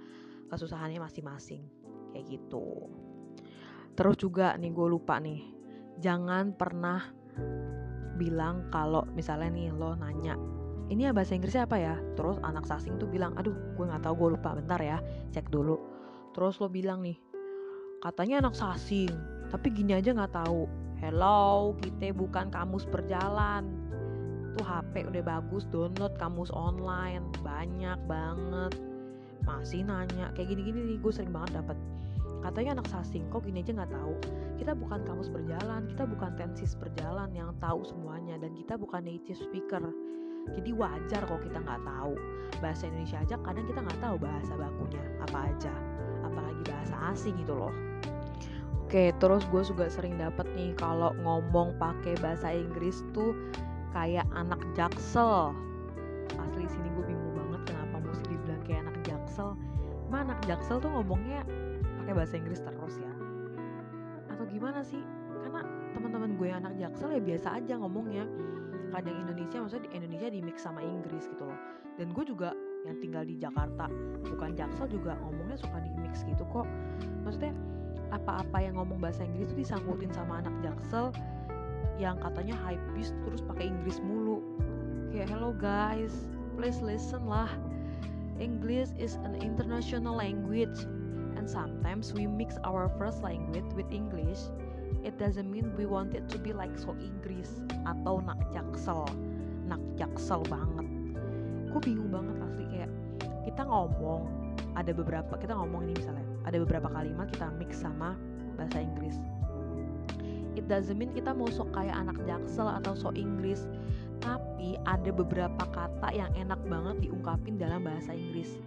kesusahannya 0.49 0.97
masing-masing 1.01 1.63
kayak 2.11 2.25
gitu. 2.29 2.89
Terus 3.95 4.15
juga 4.19 4.59
nih 4.59 4.75
gue 4.75 4.87
lupa 4.91 5.21
nih 5.23 5.54
jangan 5.99 6.51
pernah 6.55 7.03
bilang 8.15 8.71
kalau 8.71 9.03
misalnya 9.11 9.51
nih 9.51 9.69
lo 9.75 9.95
nanya 9.99 10.39
ini 10.85 11.09
ya 11.09 11.11
bahasa 11.17 11.33
Inggrisnya 11.33 11.65
apa 11.65 11.77
ya? 11.81 11.95
Terus 12.13 12.37
anak 12.45 12.69
sasing 12.69 13.01
tuh 13.01 13.09
bilang 13.09 13.33
aduh 13.41 13.53
gue 13.73 13.85
nggak 13.89 14.05
tahu 14.05 14.13
gue 14.21 14.29
lupa 14.37 14.53
bentar 14.53 14.77
ya 14.77 15.01
cek 15.33 15.49
dulu. 15.49 15.81
Terus 16.37 16.61
lo 16.61 16.69
bilang 16.69 17.01
nih 17.01 17.17
katanya 18.05 18.45
anak 18.45 18.53
sasing 18.53 19.09
tapi 19.49 19.73
gini 19.73 19.97
aja 19.97 20.13
nggak 20.13 20.45
tahu. 20.45 20.69
Hello 21.01 21.73
kita 21.81 22.13
bukan 22.13 22.53
kamus 22.53 22.85
berjalan. 22.85 23.65
Tuh 24.55 24.63
HP 24.63 25.09
udah 25.09 25.23
bagus 25.25 25.65
download 25.73 26.13
kamus 26.21 26.53
online 26.53 27.33
banyak 27.41 27.97
banget. 28.05 28.77
Masih 29.41 29.81
nanya 29.81 30.29
kayak 30.37 30.53
gini-gini 30.53 30.95
nih 30.95 30.97
gue 31.01 31.11
sering 31.11 31.33
banget 31.33 31.65
dapat 31.65 31.77
katanya 32.43 32.79
anak 32.79 32.87
sasing 32.91 33.27
kok 33.31 33.45
gini 33.45 33.61
aja 33.61 33.71
nggak 33.75 33.93
tahu. 33.93 34.15
Kita 34.55 34.71
bukan 34.73 35.03
kamus 35.03 35.29
berjalan 35.29 35.85
kita 35.91 36.03
bukan 36.07 36.31
tensis 36.39 36.73
berjalan 36.75 37.29
yang 37.35 37.51
tahu 37.59 37.83
semuanya 37.83 38.39
dan 38.39 38.55
kita 38.55 38.75
bukan 38.79 39.03
native 39.03 39.39
speaker. 39.39 39.83
Jadi 40.53 40.71
wajar 40.77 41.21
kok 41.25 41.41
kita 41.41 41.57
nggak 41.61 41.81
tahu. 41.83 42.13
Bahasa 42.61 42.85
Indonesia 42.85 43.17
aja 43.21 43.35
kadang 43.41 43.65
kita 43.65 43.79
nggak 43.81 43.99
tahu 44.01 44.15
bahasa 44.21 44.53
bakunya 44.53 45.03
apa 45.23 45.37
aja. 45.49 45.73
Apalagi 46.21 46.61
bahasa 46.67 46.95
asing 47.13 47.35
gitu 47.41 47.53
loh. 47.57 47.73
Oke, 48.85 49.09
terus 49.17 49.41
gue 49.49 49.65
juga 49.65 49.89
sering 49.89 50.21
dapet 50.21 50.45
nih 50.53 50.77
kalau 50.77 51.09
ngomong 51.25 51.73
pakai 51.81 52.13
bahasa 52.21 52.53
Inggris 52.53 53.01
tuh 53.17 53.33
kayak 53.97 54.29
anak 54.37 54.61
jaksel. 54.77 55.57
Asli 56.37 56.69
sini 56.69 56.87
gue 56.93 57.09
bingung 57.09 57.33
banget 57.33 57.73
kenapa 57.73 58.05
mesti 58.05 58.29
dibilang 58.29 58.61
kayak 58.61 58.85
anak 58.85 58.97
jaksel. 59.01 59.57
Emang 60.05 60.29
anak 60.29 60.39
jaksel 60.45 60.77
tuh 60.77 60.93
ngomongnya 60.93 61.41
pakai 62.05 62.21
bahasa 62.21 62.37
Inggris 62.37 62.61
terus 62.61 63.01
ya? 63.01 63.13
Atau 64.29 64.45
gimana 64.45 64.85
sih? 64.85 65.01
Karena 65.41 65.65
teman-teman 65.97 66.37
gue 66.37 66.53
anak 66.53 66.77
jaksel 66.77 67.17
ya 67.17 67.21
biasa 67.25 67.57
aja 67.57 67.81
ngomongnya. 67.81 68.29
Kadang 68.93 69.25
Indonesia 69.25 69.57
maksudnya 69.57 69.89
di 69.89 69.91
Indonesia 69.97 70.29
di 70.29 70.39
mix 70.45 70.61
sama 70.61 70.85
Inggris 70.85 71.25
gitu 71.25 71.49
loh. 71.49 71.57
Dan 71.97 72.13
gue 72.13 72.21
juga 72.29 72.53
yang 72.85 73.01
tinggal 73.01 73.25
di 73.25 73.41
Jakarta 73.41 73.89
bukan 74.21 74.53
jaksel 74.53 74.85
juga 74.85 75.17
ngomongnya 75.17 75.57
suka 75.57 75.81
di 75.81 75.89
mix 75.97 76.21
gitu 76.29 76.45
kok. 76.53 76.69
Maksudnya 77.25 77.57
apa-apa 78.13 78.57
yang 78.61 78.77
ngomong 78.77 79.01
bahasa 79.01 79.25
Inggris 79.25 79.49
itu 79.49 79.65
disangkutin 79.65 80.13
sama 80.13 80.45
anak 80.45 80.53
jaksel 80.61 81.09
yang 81.97 82.21
katanya 82.21 82.53
high 82.61 82.77
pitch 82.93 83.09
terus 83.25 83.41
pakai 83.41 83.73
Inggris 83.73 83.97
mulu 83.97 84.45
kayak 85.09 85.31
hello 85.31 85.57
guys 85.57 86.29
please 86.53 86.77
listen 86.85 87.25
lah 87.25 87.49
English 88.37 88.91
is 88.99 89.17
an 89.23 89.33
international 89.39 90.13
language 90.13 90.85
and 91.45 91.51
sometimes 91.53 92.09
we 92.13 92.25
mix 92.25 92.57
our 92.65 92.89
first 92.97 93.21
language 93.21 93.69
with 93.77 93.85
English 93.93 94.49
it 95.05 95.13
doesn't 95.21 95.45
mean 95.45 95.69
we 95.77 95.85
want 95.85 96.17
it 96.17 96.25
to 96.25 96.41
be 96.41 96.49
like 96.49 96.73
so 96.73 96.97
Inggris 96.97 97.61
atau 97.85 98.17
nak 98.25 98.41
jaksel 98.49 99.05
nak 99.69 99.77
jaksel 99.93 100.41
banget. 100.49 100.89
Gue 101.69 101.81
bingung 101.85 102.09
banget 102.09 102.41
asli 102.41 102.65
kayak 102.73 102.89
kita 103.45 103.61
ngomong 103.61 104.25
ada 104.73 104.89
beberapa 104.89 105.37
kita 105.37 105.53
ngomong 105.53 105.85
ini 105.85 105.93
misalnya 106.01 106.25
ada 106.49 106.57
beberapa 106.57 106.89
kalimat 106.89 107.29
kita 107.29 107.53
mix 107.61 107.77
sama 107.77 108.17
bahasa 108.57 108.81
Inggris. 108.81 109.21
It 110.57 110.65
doesn't 110.65 110.97
mean 110.97 111.13
kita 111.13 111.37
mau 111.37 111.49
sok 111.53 111.77
kayak 111.77 111.93
anak 111.93 112.17
jaksel 112.25 112.65
atau 112.65 112.97
sok 112.97 113.13
Inggris 113.13 113.69
tapi 114.17 114.81
ada 114.89 115.13
beberapa 115.13 115.61
kata 115.69 116.09
yang 116.09 116.33
enak 116.33 116.57
banget 116.65 117.05
diungkapin 117.05 117.61
dalam 117.61 117.85
bahasa 117.85 118.17
Inggris 118.17 118.57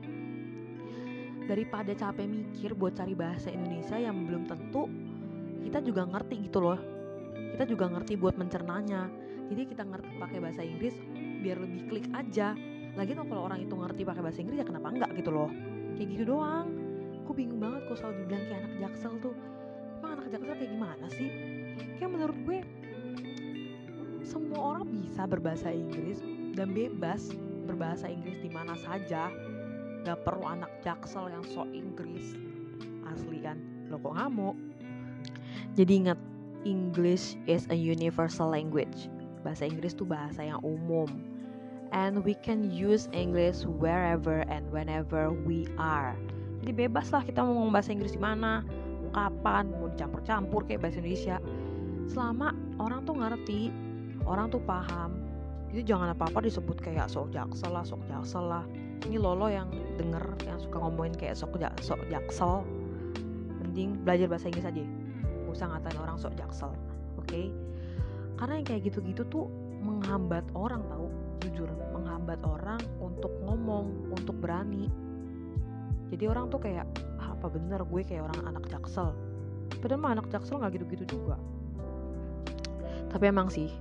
daripada 1.49 1.97
capek 1.97 2.29
mikir 2.29 2.77
buat 2.77 2.93
cari 2.93 3.17
bahasa 3.17 3.49
Indonesia 3.49 3.97
yang 3.97 4.29
belum 4.29 4.45
tentu 4.45 4.85
kita 5.65 5.81
juga 5.81 6.05
ngerti 6.05 6.49
gitu 6.49 6.61
loh. 6.61 6.79
Kita 7.57 7.65
juga 7.65 7.89
ngerti 7.89 8.15
buat 8.21 8.37
mencernanya. 8.37 9.09
Jadi 9.49 9.63
kita 9.65 9.83
ngerti 9.89 10.21
pakai 10.21 10.39
bahasa 10.45 10.61
Inggris 10.61 10.95
biar 11.41 11.57
lebih 11.57 11.89
klik 11.89 12.07
aja. 12.13 12.53
Lagi 12.97 13.17
tuh 13.17 13.25
kalau 13.25 13.49
orang 13.49 13.65
itu 13.65 13.73
ngerti 13.73 14.05
pakai 14.05 14.23
bahasa 14.23 14.39
Inggris 14.45 14.61
ya 14.61 14.67
kenapa 14.69 14.93
enggak 14.93 15.11
gitu 15.17 15.33
loh. 15.33 15.51
Kayak 15.97 16.09
gitu 16.15 16.25
doang. 16.37 16.69
Aku 17.25 17.33
bingung 17.37 17.61
banget 17.61 17.85
kok 17.89 17.97
selalu 18.01 18.15
dibilang 18.25 18.45
kayak 18.49 18.61
anak 18.65 18.75
jaksel 18.81 19.13
tuh. 19.21 19.35
Emang 20.01 20.11
anak 20.21 20.27
jaksel 20.33 20.55
kayak 20.57 20.73
gimana 20.73 21.07
sih? 21.13 21.29
Kayak 21.97 22.11
menurut 22.13 22.39
gue 22.45 22.59
semua 24.25 24.61
orang 24.77 24.85
bisa 25.01 25.25
berbahasa 25.25 25.69
Inggris 25.73 26.21
dan 26.53 26.77
bebas 26.77 27.33
berbahasa 27.69 28.09
Inggris 28.09 28.41
di 28.41 28.49
mana 28.49 28.73
saja 28.81 29.29
gak 30.05 30.23
perlu 30.27 30.45
anak 30.47 30.71
jaksel 30.85 31.31
yang 31.31 31.43
so 31.47 31.67
Inggris. 31.71 32.37
Asli 33.09 33.41
kan 33.41 33.59
lo 33.89 33.97
kok 33.99 34.15
ngamuk? 34.15 34.57
Jadi 35.75 36.05
ingat 36.05 36.19
English 36.67 37.39
is 37.49 37.65
a 37.71 37.77
universal 37.77 38.51
language. 38.51 39.09
Bahasa 39.47 39.65
Inggris 39.65 39.95
tuh 39.95 40.05
bahasa 40.05 40.45
yang 40.45 40.61
umum. 40.67 41.09
And 41.95 42.21
we 42.21 42.37
can 42.37 42.69
use 42.69 43.09
English 43.17 43.65
wherever 43.65 44.45
and 44.53 44.69
whenever 44.69 45.33
we 45.33 45.65
are. 45.81 46.13
Jadi 46.61 46.85
bebas 46.85 47.09
lah 47.15 47.25
kita 47.25 47.41
mau 47.41 47.57
ngomong 47.57 47.73
bahasa 47.73 47.95
Inggris 47.97 48.13
di 48.13 48.21
mana 48.21 48.61
mau 49.01 49.11
kapan 49.15 49.73
mau 49.73 49.89
dicampur-campur 49.89 50.69
kayak 50.69 50.85
bahasa 50.85 51.01
Indonesia. 51.01 51.37
Selama 52.11 52.53
orang 52.77 53.09
tuh 53.09 53.17
ngerti 53.17 53.73
orang 54.29 54.53
tuh 54.53 54.61
paham 54.69 55.17
itu 55.73 55.85
jangan 55.85 56.13
apa-apa 56.17 56.45
disebut 56.45 56.81
kayak 56.81 57.13
sok 57.13 57.29
jaksel 57.33 57.73
lah 57.73 57.85
sok 57.85 58.01
jaksel 58.09 58.45
lah 58.45 58.65
ini 59.07 59.17
lolo 59.21 59.47
yang 59.47 59.71
denger 59.95 60.25
yang 60.49 60.59
suka 60.59 60.83
ngomongin 60.83 61.15
kayak 61.15 61.39
sok 61.39 61.55
jak 61.63 61.75
sok 61.79 62.03
jaksel. 62.11 62.67
Mending 63.63 64.03
belajar 64.03 64.27
bahasa 64.27 64.51
Inggris 64.51 64.67
aja. 64.67 64.83
Gak 65.47 65.53
usah 65.55 65.67
ngatain 65.71 65.99
orang 66.03 66.17
sok 66.19 66.35
jaksel 66.35 66.73
oke? 67.19 67.29
Okay? 67.29 67.53
karena 68.39 68.63
yang 68.63 68.67
kayak 68.71 68.83
gitu-gitu 68.87 69.23
tuh 69.27 69.51
menghambat 69.83 70.47
orang 70.55 70.87
tahu 70.87 71.11
jujur 71.43 71.67
menghambat 71.91 72.39
orang 72.47 72.79
untuk 73.03 73.35
ngomong 73.43 74.15
untuk 74.15 74.39
berani. 74.39 74.87
Jadi 76.09 76.25
orang 76.31 76.47
tuh 76.49 76.63
kayak 76.63 76.87
ah, 77.19 77.35
apa 77.35 77.51
bener 77.51 77.83
gue 77.83 78.03
kayak 78.07 78.31
orang 78.31 78.55
anak 78.55 78.65
jaksel? 78.71 79.11
Padahal 79.83 80.01
mah 80.01 80.13
anak 80.15 80.27
jaksel 80.31 80.63
nggak 80.63 80.79
gitu-gitu 80.79 81.19
juga. 81.19 81.37
Tapi 83.11 83.25
emang 83.27 83.51
sih 83.51 83.75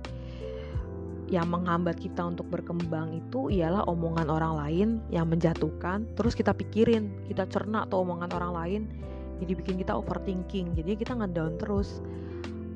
yang 1.28 1.52
menghambat 1.52 2.00
kita 2.00 2.24
untuk 2.24 2.48
berkembang 2.48 3.12
itu 3.12 3.52
ialah 3.52 3.84
omongan 3.84 4.32
orang 4.32 4.54
lain 4.56 4.88
yang 5.12 5.28
menjatuhkan. 5.28 6.08
Terus 6.16 6.32
kita 6.32 6.56
pikirin 6.56 7.12
kita 7.28 7.44
cerna 7.52 7.84
tuh 7.84 8.00
omongan 8.02 8.32
orang 8.32 8.52
lain 8.56 8.82
jadi 9.38 9.52
bikin 9.54 9.76
kita 9.78 9.94
overthinking. 9.94 10.74
Jadi 10.74 10.98
kita 10.98 11.14
ngedown 11.14 11.60
terus. 11.60 12.02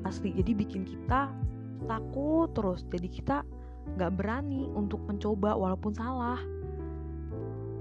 Asli 0.03 0.35
jadi 0.35 0.51
bikin 0.55 0.87
kita 0.87 1.31
takut 1.87 2.51
terus. 2.55 2.87
Jadi 2.87 3.07
kita 3.11 3.43
nggak 3.99 4.11
berani 4.15 4.69
untuk 4.71 5.03
mencoba 5.03 5.59
walaupun 5.59 5.91
salah. 5.91 6.39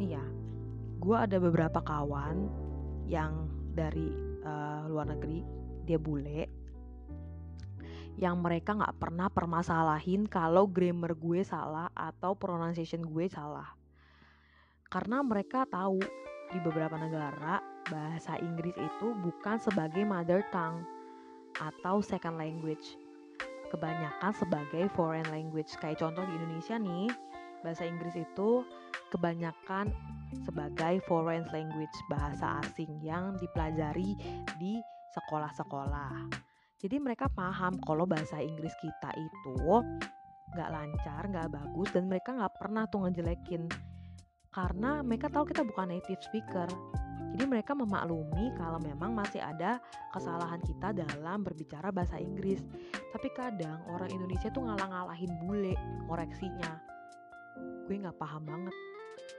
Nih 0.01 0.19
ya 0.19 0.25
gue 1.03 1.17
ada 1.19 1.37
beberapa 1.43 1.83
kawan 1.83 2.47
yang 3.11 3.51
dari 3.75 4.07
uh, 4.47 4.87
luar 4.87 5.11
negeri 5.11 5.43
dia 5.83 5.99
bule 5.99 6.62
yang 8.21 8.41
mereka 8.41 8.77
nggak 8.77 8.97
pernah 9.01 9.29
permasalahin 9.33 10.29
kalau 10.29 10.69
grammar 10.69 11.17
gue 11.17 11.41
salah 11.45 11.89
atau 11.97 12.37
pronunciation 12.37 13.01
gue 13.01 13.27
salah. 13.29 13.73
Karena 14.93 15.25
mereka 15.25 15.65
tahu 15.65 16.01
di 16.53 16.59
beberapa 16.61 17.01
negara 17.01 17.65
bahasa 17.89 18.37
Inggris 18.39 18.77
itu 18.77 19.17
bukan 19.25 19.57
sebagai 19.57 20.05
mother 20.05 20.45
tongue 20.53 20.85
atau 21.57 22.05
second 22.05 22.37
language. 22.37 23.01
Kebanyakan 23.73 24.37
sebagai 24.37 24.93
foreign 24.93 25.25
language. 25.33 25.73
Kayak 25.81 26.05
contoh 26.05 26.29
di 26.29 26.37
Indonesia 26.37 26.77
nih, 26.77 27.09
bahasa 27.65 27.89
Inggris 27.89 28.13
itu 28.21 28.69
kebanyakan 29.09 29.89
sebagai 30.45 31.01
foreign 31.09 31.49
language, 31.57 31.97
bahasa 32.13 32.61
asing 32.61 33.01
yang 33.01 33.33
dipelajari 33.41 34.13
di 34.61 34.77
sekolah-sekolah. 35.17 36.52
Jadi 36.83 36.99
mereka 36.99 37.31
paham 37.31 37.79
kalau 37.87 38.03
bahasa 38.11 38.43
Inggris 38.43 38.75
kita 38.83 39.15
itu 39.15 39.55
nggak 40.51 40.71
lancar, 40.75 41.23
nggak 41.31 41.55
bagus, 41.55 41.89
dan 41.95 42.11
mereka 42.11 42.35
nggak 42.35 42.59
pernah 42.59 42.91
tuh 42.91 43.07
ngejelekin 43.07 43.71
karena 44.53 45.01
mereka 45.01 45.31
tahu 45.31 45.49
kita 45.49 45.63
bukan 45.63 45.95
native 45.95 46.21
speaker. 46.21 46.67
Jadi 47.33 47.49
mereka 47.49 47.73
memaklumi 47.73 48.53
kalau 48.61 48.77
memang 48.85 49.17
masih 49.17 49.41
ada 49.41 49.81
kesalahan 50.13 50.61
kita 50.61 50.93
dalam 50.93 51.41
berbicara 51.41 51.89
bahasa 51.89 52.21
Inggris. 52.21 52.61
Tapi 52.93 53.33
kadang 53.33 53.81
orang 53.89 54.13
Indonesia 54.13 54.53
tuh 54.53 54.69
ngalah-ngalahin 54.69 55.33
bule 55.41 55.73
koreksinya. 56.11 56.77
Gue 57.89 57.97
nggak 57.97 58.21
paham 58.21 58.45
banget. 58.45 58.75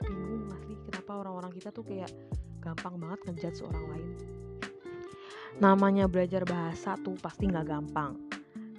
Bingung 0.01 0.49
asli 0.49 0.73
kenapa 0.89 1.21
orang-orang 1.21 1.53
kita 1.53 1.69
tuh 1.69 1.85
kayak 1.85 2.09
gampang 2.57 2.97
banget 2.97 3.19
ngejudge 3.29 3.61
orang 3.67 3.85
lain 3.93 4.09
namanya 5.61 6.09
belajar 6.09 6.41
bahasa 6.47 6.97
tuh 7.01 7.17
pasti 7.19 7.49
nggak 7.49 7.67
gampang. 7.67 8.17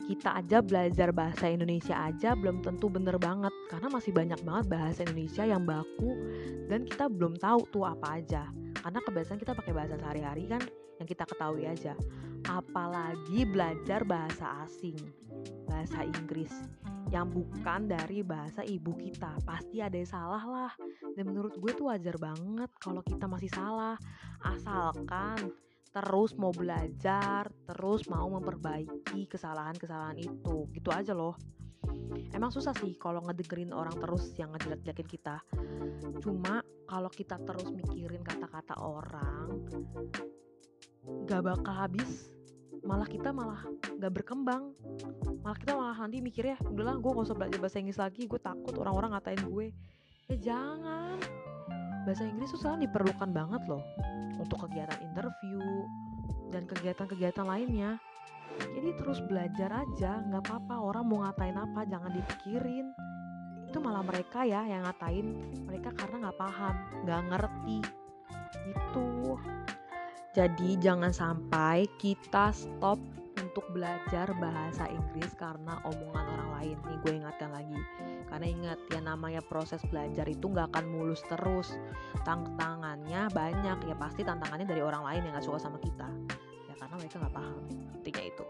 Kita 0.05 0.37
aja 0.37 0.61
belajar 0.61 1.17
bahasa 1.17 1.49
Indonesia 1.49 1.97
aja 1.97 2.37
belum 2.37 2.61
tentu 2.61 2.93
bener 2.93 3.17
banget 3.17 3.53
karena 3.73 3.89
masih 3.89 4.13
banyak 4.13 4.37
banget 4.45 4.65
bahasa 4.69 5.01
Indonesia 5.01 5.49
yang 5.49 5.65
baku 5.65 6.13
dan 6.69 6.85
kita 6.85 7.09
belum 7.09 7.41
tahu 7.41 7.65
tuh 7.73 7.89
apa 7.89 8.21
aja. 8.21 8.53
Karena 8.85 9.01
kebiasaan 9.01 9.41
kita 9.41 9.57
pakai 9.57 9.73
bahasa 9.73 9.97
sehari-hari 9.97 10.45
kan 10.45 10.61
yang 11.01 11.09
kita 11.09 11.25
ketahui 11.25 11.65
aja. 11.65 11.97
Apalagi 12.45 13.49
belajar 13.49 14.05
bahasa 14.05 14.61
asing 14.69 15.01
bahasa 15.65 16.05
Inggris 16.05 16.53
yang 17.09 17.33
bukan 17.33 17.89
dari 17.89 18.21
bahasa 18.21 18.61
ibu 18.61 18.93
kita. 19.01 19.41
Pasti 19.49 19.81
ada 19.81 19.97
yang 19.97 20.11
salah 20.11 20.45
lah. 20.45 20.73
Dan 21.17 21.33
menurut 21.33 21.57
gue 21.57 21.73
tuh 21.73 21.89
wajar 21.89 22.21
banget 22.21 22.69
kalau 22.77 23.01
kita 23.01 23.25
masih 23.25 23.49
salah. 23.49 23.97
Asalkan 24.45 25.49
terus 25.95 26.35
mau 26.35 26.51
belajar, 26.51 27.47
terus 27.71 28.11
mau 28.11 28.27
memperbaiki 28.27 29.31
kesalahan-kesalahan 29.31 30.19
itu. 30.19 30.67
Gitu 30.75 30.91
aja 30.91 31.15
loh. 31.15 31.39
Emang 32.35 32.51
susah 32.51 32.75
sih 32.75 32.99
kalau 32.99 33.23
ngedengerin 33.23 33.71
orang 33.71 33.95
terus 34.03 34.35
yang 34.35 34.51
ngejelek-jelekin 34.51 35.07
kita. 35.07 35.39
Cuma 36.19 36.67
kalau 36.91 37.07
kita 37.07 37.39
terus 37.47 37.71
mikirin 37.71 38.27
kata-kata 38.27 38.75
orang, 38.83 39.63
gak 41.31 41.47
bakal 41.47 41.75
habis. 41.75 42.35
Malah 42.85 43.09
kita 43.09 43.31
malah 43.31 43.63
gak 44.03 44.13
berkembang. 44.13 44.75
Malah 45.47 45.59
kita 45.63 45.73
malah 45.79 45.97
nanti 45.97 46.19
mikirnya, 46.19 46.59
udahlah 46.67 46.99
gue 46.99 47.11
gak 47.15 47.27
usah 47.31 47.39
belajar 47.39 47.59
bahasa 47.63 47.79
Inggris 47.79 48.01
lagi, 48.03 48.27
gue 48.27 48.41
takut 48.43 48.75
orang-orang 48.83 49.15
ngatain 49.15 49.45
gue. 49.47 49.67
Ya 50.27 50.37
jangan. 50.41 51.21
Bahasa 52.05 52.29
Inggris 52.29 52.53
tuh 52.53 52.61
sekarang 52.61 52.85
diperlukan 52.85 53.31
banget 53.33 53.63
loh 53.65 53.81
untuk 54.37 54.69
kegiatan 54.69 55.01
interview 55.01 55.61
dan 56.53 56.69
kegiatan-kegiatan 56.69 57.49
lainnya. 57.49 57.97
Jadi 58.61 58.91
terus 59.01 59.19
belajar 59.25 59.83
aja, 59.83 60.21
nggak 60.21 60.45
apa-apa 60.47 60.75
orang 60.79 61.05
mau 61.09 61.25
ngatain 61.25 61.57
apa 61.59 61.89
jangan 61.89 62.13
dipikirin. 62.13 62.93
Itu 63.67 63.83
malah 63.83 64.05
mereka 64.05 64.47
ya 64.47 64.63
yang 64.63 64.87
ngatain 64.87 65.27
mereka 65.67 65.91
karena 65.97 66.29
nggak 66.29 66.39
paham, 66.39 66.75
nggak 67.03 67.23
ngerti. 67.33 67.79
Itu. 68.69 69.41
Jadi 70.35 70.79
jangan 70.79 71.11
sampai 71.11 71.89
kita 71.99 72.53
stop 72.55 73.01
untuk 73.41 73.67
belajar 73.71 74.31
bahasa 74.39 74.87
Inggris 74.91 75.33
karena 75.39 75.79
omongan 75.87 76.27
orang 76.27 76.51
lain. 76.61 76.77
Nih 76.87 76.99
gue 77.03 77.13
ingatkan 77.23 77.51
lagi. 77.55 77.81
Karena 78.31 78.47
ingat 78.47 78.79
ya 78.91 79.01
namanya 79.03 79.43
proses 79.43 79.83
belajar 79.87 80.27
itu 80.27 80.51
nggak 80.51 80.75
akan 80.75 80.85
mulus 80.91 81.23
terus. 81.31 81.79
Tantangannya 82.27 83.31
banyak 83.31 83.79
ya 83.87 83.95
pasti 83.99 84.27
tantangannya 84.27 84.67
dari 84.67 84.83
orang 84.83 85.03
lain 85.07 85.29
yang 85.29 85.35
gak 85.39 85.47
suka 85.47 85.59
sama 85.63 85.79
kita. 85.79 86.09
Ya 86.71 86.75
karena 86.79 86.95
mereka 86.99 87.17
nggak 87.23 87.35
paham. 87.35 87.63
Intinya 88.03 88.23
itu. 88.23 88.45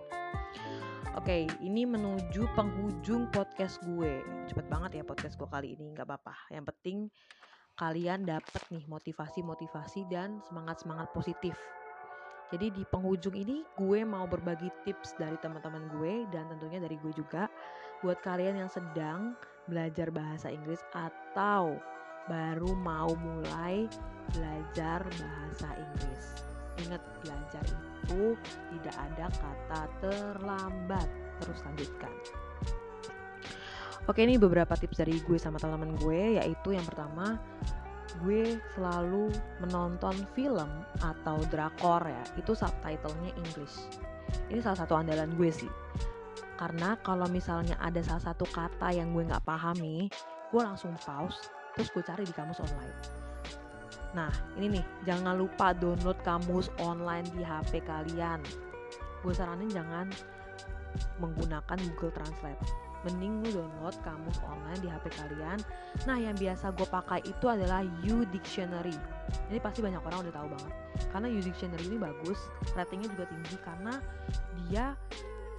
Oke, 1.14 1.46
ini 1.62 1.86
menuju 1.86 2.50
penghujung 2.58 3.30
podcast 3.30 3.78
gue. 3.86 4.18
Cepet 4.50 4.66
banget 4.66 4.98
ya 4.98 5.02
podcast 5.06 5.38
gue 5.38 5.46
kali 5.46 5.78
ini, 5.78 5.94
nggak 5.94 6.10
apa-apa. 6.10 6.50
Yang 6.50 6.64
penting 6.74 6.96
kalian 7.78 8.26
dapet 8.26 8.62
nih 8.70 8.82
motivasi-motivasi 8.86 10.06
dan 10.10 10.42
semangat-semangat 10.46 11.10
positif 11.14 11.54
jadi 12.54 12.70
di 12.70 12.86
penghujung 12.86 13.34
ini 13.34 13.66
gue 13.74 14.06
mau 14.06 14.30
berbagi 14.30 14.70
tips 14.86 15.18
dari 15.18 15.34
teman-teman 15.42 15.90
gue 15.98 16.22
dan 16.30 16.46
tentunya 16.46 16.78
dari 16.78 16.94
gue 17.02 17.10
juga 17.10 17.50
buat 17.98 18.22
kalian 18.22 18.62
yang 18.62 18.70
sedang 18.70 19.34
belajar 19.66 20.14
bahasa 20.14 20.54
Inggris 20.54 20.78
atau 20.94 21.74
baru 22.30 22.70
mau 22.78 23.10
mulai 23.18 23.90
belajar 24.38 25.02
bahasa 25.02 25.68
Inggris. 25.74 26.24
Ingat 26.86 27.02
belajar 27.26 27.64
itu 27.66 28.38
tidak 28.70 28.96
ada 29.02 29.26
kata 29.34 29.82
terlambat. 29.98 31.08
Terus 31.42 31.58
lanjutkan. 31.66 32.14
Oke 34.06 34.22
ini 34.22 34.38
beberapa 34.38 34.78
tips 34.78 35.02
dari 35.02 35.18
gue 35.18 35.42
sama 35.42 35.58
teman-teman 35.58 35.98
gue 35.98 36.38
yaitu 36.38 36.70
yang 36.70 36.86
pertama 36.86 37.42
gue 38.22 38.62
selalu 38.78 39.32
menonton 39.58 40.14
film 40.38 40.70
atau 41.02 41.42
drakor 41.50 42.06
ya 42.06 42.22
itu 42.38 42.54
subtitlenya 42.54 43.34
English. 43.34 43.90
Ini 44.50 44.62
salah 44.62 44.86
satu 44.86 44.94
andalan 44.94 45.34
gue 45.34 45.50
sih. 45.50 45.70
Karena 46.54 46.94
kalau 47.02 47.26
misalnya 47.26 47.74
ada 47.82 47.98
salah 48.06 48.30
satu 48.30 48.46
kata 48.46 48.94
yang 48.94 49.10
gue 49.10 49.26
nggak 49.26 49.42
pahami 49.42 50.06
gue 50.54 50.62
langsung 50.62 50.94
pause 51.02 51.50
terus 51.74 51.90
gue 51.90 52.02
cari 52.06 52.22
di 52.22 52.30
kamus 52.30 52.62
online. 52.62 52.94
Nah 54.14 54.30
ini 54.54 54.78
nih 54.78 54.84
jangan 55.02 55.34
lupa 55.34 55.74
download 55.74 56.18
kamus 56.22 56.70
online 56.78 57.26
di 57.34 57.42
HP 57.42 57.82
kalian. 57.82 58.38
Gue 59.26 59.34
saranin 59.34 59.66
jangan 59.74 60.06
menggunakan 61.18 61.78
Google 61.90 62.14
Translate 62.14 62.83
mending 63.04 63.44
lu 63.44 63.60
download 63.60 63.96
kamus 64.02 64.40
online 64.44 64.80
di 64.80 64.88
HP 64.88 65.12
kalian. 65.14 65.58
Nah, 66.08 66.16
yang 66.16 66.36
biasa 66.36 66.72
gue 66.72 66.88
pakai 66.88 67.20
itu 67.24 67.46
adalah 67.46 67.84
U 67.84 68.24
Dictionary. 68.28 68.96
Ini 69.52 69.60
pasti 69.60 69.84
banyak 69.84 70.00
orang 70.00 70.24
udah 70.28 70.34
tahu 70.34 70.48
banget. 70.52 70.72
Karena 71.12 71.26
U 71.28 71.38
Dictionary 71.40 71.84
ini 71.84 71.98
bagus, 72.00 72.40
ratingnya 72.72 73.08
juga 73.12 73.24
tinggi 73.28 73.56
karena 73.60 73.94
dia 74.64 74.96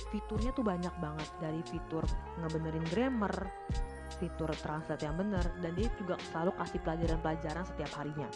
fiturnya 0.10 0.52
tuh 0.56 0.66
banyak 0.66 0.94
banget 1.02 1.30
dari 1.44 1.62
fitur 1.66 2.04
ngebenerin 2.42 2.86
grammar, 2.90 3.34
fitur 4.18 4.50
translate 4.64 5.04
yang 5.04 5.18
bener, 5.20 5.44
dan 5.60 5.72
dia 5.76 5.90
juga 6.00 6.16
selalu 6.32 6.52
kasih 6.56 6.80
pelajaran-pelajaran 6.82 7.66
setiap 7.68 7.92
harinya. 8.00 8.30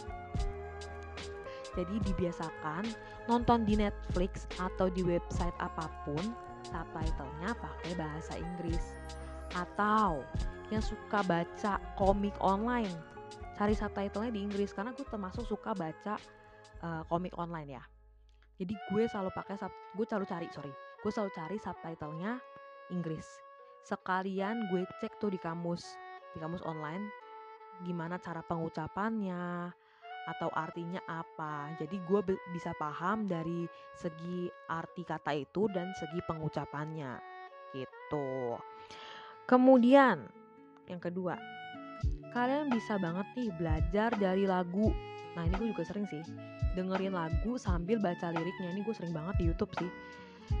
Jadi 1.70 2.02
dibiasakan 2.02 2.82
nonton 3.30 3.62
di 3.62 3.78
Netflix 3.78 4.50
atau 4.58 4.90
di 4.90 5.06
website 5.06 5.54
apa 5.62 5.86
pun 6.02 6.49
subtitlenya 6.70 7.50
pakai 7.58 7.92
bahasa 7.98 8.38
Inggris. 8.38 8.96
Atau 9.52 10.22
yang 10.70 10.80
suka 10.80 11.26
baca 11.26 11.82
komik 11.98 12.34
online 12.38 12.94
cari 13.60 13.76
subtitlenya 13.76 14.32
di 14.32 14.40
Inggris 14.40 14.72
karena 14.72 14.96
gue 14.96 15.04
termasuk 15.04 15.44
suka 15.44 15.76
baca 15.76 16.16
uh, 16.80 17.02
komik 17.12 17.36
online 17.36 17.76
ya. 17.76 17.84
Jadi 18.56 18.72
gue 18.72 19.04
selalu 19.04 19.28
pakai 19.36 19.60
gue 19.98 20.06
selalu 20.08 20.24
cari 20.24 20.46
sorry 20.54 20.72
gue 20.72 21.10
selalu 21.12 21.30
cari 21.36 21.56
subtitlenya 21.60 22.32
Inggris. 22.88 23.28
Sekalian 23.84 24.72
gue 24.72 24.84
cek 25.04 25.20
tuh 25.20 25.28
di 25.28 25.36
kamus 25.36 25.84
di 26.32 26.38
kamus 26.38 26.64
online 26.64 27.04
gimana 27.84 28.20
cara 28.20 28.44
pengucapannya 28.44 29.72
atau 30.30 30.48
artinya 30.54 31.02
apa. 31.10 31.74
Jadi 31.78 31.98
gue 32.06 32.20
bisa 32.54 32.70
paham 32.78 33.26
dari 33.26 33.66
segi 33.98 34.46
arti 34.70 35.02
kata 35.02 35.34
itu 35.34 35.66
dan 35.74 35.90
segi 35.98 36.22
pengucapannya 36.22 37.18
gitu. 37.74 38.58
Kemudian 39.46 40.26
yang 40.86 41.02
kedua, 41.02 41.34
kalian 42.30 42.70
bisa 42.70 42.98
banget 42.98 43.26
nih 43.34 43.50
belajar 43.58 44.10
dari 44.14 44.46
lagu. 44.46 44.94
Nah 45.34 45.46
ini 45.46 45.54
gue 45.58 45.68
juga 45.74 45.86
sering 45.86 46.06
sih 46.06 46.22
dengerin 46.74 47.14
lagu 47.14 47.58
sambil 47.58 47.98
baca 47.98 48.30
liriknya. 48.30 48.70
Ini 48.74 48.80
gue 48.86 48.94
sering 48.94 49.14
banget 49.14 49.34
di 49.42 49.44
YouTube 49.50 49.74
sih. 49.78 49.90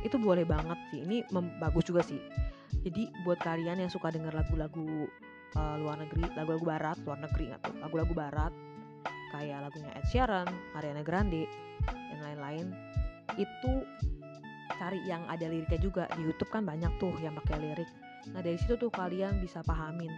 Itu 0.06 0.18
boleh 0.18 0.46
banget 0.46 0.78
sih. 0.90 1.02
Ini 1.02 1.30
bagus 1.58 1.86
juga 1.86 2.02
sih. 2.02 2.18
Jadi 2.80 3.10
buat 3.26 3.42
kalian 3.42 3.82
yang 3.82 3.90
suka 3.90 4.14
denger 4.14 4.30
lagu-lagu 4.30 5.10
uh, 5.58 5.76
luar 5.78 5.98
negeri, 5.98 6.30
lagu-lagu 6.38 6.64
barat, 6.64 6.96
luar 7.02 7.18
negeri 7.18 7.50
atau 7.54 7.70
lagu-lagu 7.82 8.14
barat, 8.14 8.52
kayak 9.30 9.66
lagunya 9.66 9.90
Ed 9.94 10.06
Sheeran, 10.10 10.48
Ariana 10.74 11.02
Grande, 11.06 11.46
dan 11.86 12.18
lain-lain 12.22 12.66
itu 13.38 13.72
cari 14.78 15.02
yang 15.06 15.22
ada 15.26 15.46
liriknya 15.50 15.80
juga 15.82 16.04
di 16.14 16.26
YouTube 16.26 16.50
kan 16.50 16.66
banyak 16.66 16.90
tuh 17.02 17.14
yang 17.22 17.34
pakai 17.38 17.58
lirik. 17.58 17.90
Nah 18.30 18.40
dari 18.42 18.58
situ 18.58 18.78
tuh 18.78 18.90
kalian 18.92 19.42
bisa 19.42 19.64
pahamin 19.66 20.10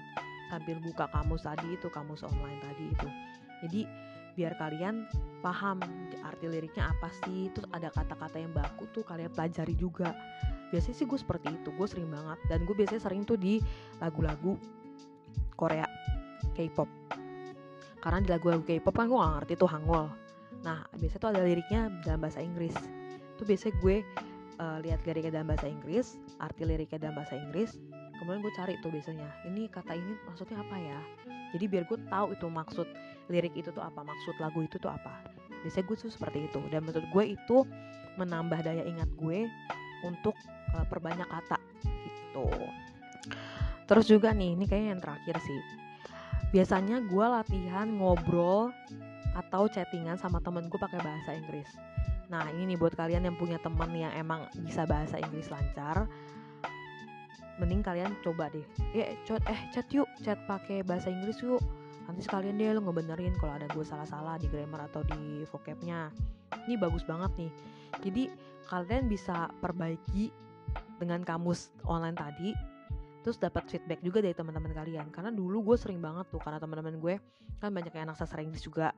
sambil 0.53 0.77
buka 0.85 1.09
kamus 1.09 1.45
tadi 1.45 1.77
itu 1.77 1.89
kamus 1.89 2.25
online 2.25 2.61
tadi 2.61 2.85
itu. 2.93 3.09
Jadi 3.65 3.81
biar 4.33 4.57
kalian 4.57 5.09
paham 5.45 5.81
arti 6.25 6.49
liriknya 6.49 6.93
apa 6.93 7.09
sih, 7.25 7.53
terus 7.53 7.69
ada 7.73 7.93
kata-kata 7.93 8.41
yang 8.41 8.53
baku 8.53 8.89
tuh 8.93 9.05
kalian 9.05 9.33
pelajari 9.33 9.77
juga. 9.77 10.17
Biasanya 10.73 10.97
sih 10.97 11.05
gue 11.05 11.21
seperti 11.21 11.53
itu, 11.53 11.69
gue 11.69 11.87
sering 11.89 12.09
banget 12.09 12.39
dan 12.49 12.65
gue 12.65 12.73
biasanya 12.73 13.03
sering 13.05 13.29
tuh 13.29 13.37
di 13.37 13.61
lagu-lagu 14.01 14.57
Korea, 15.53 15.85
K-pop 16.57 16.89
karena 18.03 18.19
di 18.19 18.29
lagu-lagu 18.35 18.63
K-pop 18.67 18.93
kan 18.93 19.07
gue 19.07 19.17
gak 19.17 19.33
ngerti 19.41 19.53
tuh 19.57 19.71
Hangul. 19.71 20.11
Nah 20.67 20.83
biasanya 20.99 21.23
tuh 21.23 21.31
ada 21.31 21.41
liriknya 21.47 21.81
dalam 22.03 22.21
bahasa 22.21 22.43
Inggris. 22.43 22.75
Tuh 23.39 23.45
biasanya 23.47 23.75
gue 23.79 23.97
uh, 24.59 24.79
lihat 24.83 25.01
liriknya 25.07 25.41
dalam 25.41 25.49
bahasa 25.55 25.71
Inggris 25.71 26.19
arti 26.43 26.63
liriknya 26.67 27.09
dalam 27.09 27.17
bahasa 27.23 27.39
Inggris 27.39 27.79
kemudian 28.23 28.39
gue 28.39 28.55
cari 28.55 28.79
tuh 28.79 28.95
biasanya 28.95 29.27
ini 29.51 29.67
kata 29.67 29.99
ini 29.99 30.13
maksudnya 30.27 30.59
apa 30.59 30.77
ya? 30.79 31.01
Jadi 31.55 31.65
biar 31.71 31.85
gue 31.87 31.99
tahu 32.07 32.35
itu 32.35 32.47
maksud 32.47 32.87
lirik 33.31 33.55
itu 33.55 33.71
tuh 33.71 33.83
apa 33.83 34.03
maksud 34.03 34.35
lagu 34.39 34.63
itu 34.63 34.79
tuh 34.79 34.91
apa. 34.91 35.27
Biasanya 35.63 35.85
gue 35.87 35.97
tuh 35.99 36.11
seperti 36.11 36.47
itu. 36.47 36.59
Dan 36.71 36.87
menurut 36.87 37.07
gue 37.11 37.25
itu 37.35 37.57
menambah 38.19 38.63
daya 38.63 38.83
ingat 38.87 39.11
gue 39.19 39.47
untuk 40.07 40.35
uh, 40.75 40.87
perbanyak 40.87 41.27
kata 41.27 41.59
gitu. 41.83 42.47
Terus 43.91 44.07
juga 44.07 44.31
nih 44.31 44.55
ini 44.55 44.65
kayaknya 44.71 44.91
yang 44.97 45.03
terakhir 45.03 45.37
sih 45.43 45.82
biasanya 46.53 47.01
gue 47.09 47.27
latihan 47.27 47.89
ngobrol 47.89 48.71
atau 49.33 49.65
chattingan 49.73 50.21
sama 50.21 50.39
temen 50.45 50.69
gue 50.69 50.77
pakai 50.77 51.01
bahasa 51.01 51.33
Inggris. 51.33 51.69
Nah 52.29 52.45
ini 52.53 52.73
nih 52.73 52.79
buat 52.81 52.93
kalian 52.93 53.25
yang 53.25 53.37
punya 53.41 53.57
temen 53.61 53.89
yang 53.97 54.13
emang 54.13 54.45
bisa 54.61 54.85
bahasa 54.85 55.17
Inggris 55.17 55.49
lancar, 55.49 56.05
mending 57.57 57.81
kalian 57.81 58.13
coba 58.21 58.53
deh. 58.53 58.65
Eh 58.93 59.17
chat 59.25 59.41
eh 59.49 59.61
chat 59.73 59.89
yuk, 59.93 60.09
chat 60.21 60.37
pakai 60.45 60.85
bahasa 60.85 61.09
Inggris 61.09 61.41
yuk. 61.41 61.61
Nanti 62.05 62.21
sekalian 62.25 62.61
deh 62.61 62.77
lo 62.77 62.85
ngebenerin 62.85 63.33
kalau 63.41 63.57
ada 63.57 63.69
gue 63.73 63.85
salah-salah 63.85 64.37
di 64.37 64.49
grammar 64.53 64.93
atau 64.93 65.01
di 65.09 65.49
vocabnya. 65.49 66.13
Ini 66.69 66.77
bagus 66.77 67.05
banget 67.09 67.33
nih. 67.41 67.53
Jadi 68.05 68.23
kalian 68.69 69.09
bisa 69.09 69.49
perbaiki 69.65 70.29
dengan 71.01 71.25
kamus 71.25 71.73
online 71.89 72.17
tadi 72.17 72.72
terus 73.23 73.39
dapat 73.39 73.71
feedback 73.71 74.03
juga 74.03 74.19
dari 74.21 74.35
teman-teman 74.35 74.75
kalian. 74.75 75.07
Karena 75.15 75.31
dulu 75.31 75.73
gue 75.73 75.77
sering 75.79 76.03
banget 76.03 76.29
tuh 76.29 76.43
karena 76.43 76.59
teman-teman 76.59 76.99
gue 76.99 77.15
kan 77.63 77.71
banyak 77.71 77.95
yang 77.95 78.11
anak 78.11 78.19
sastra 78.19 78.43
Inggris 78.43 78.63
juga 78.67 78.91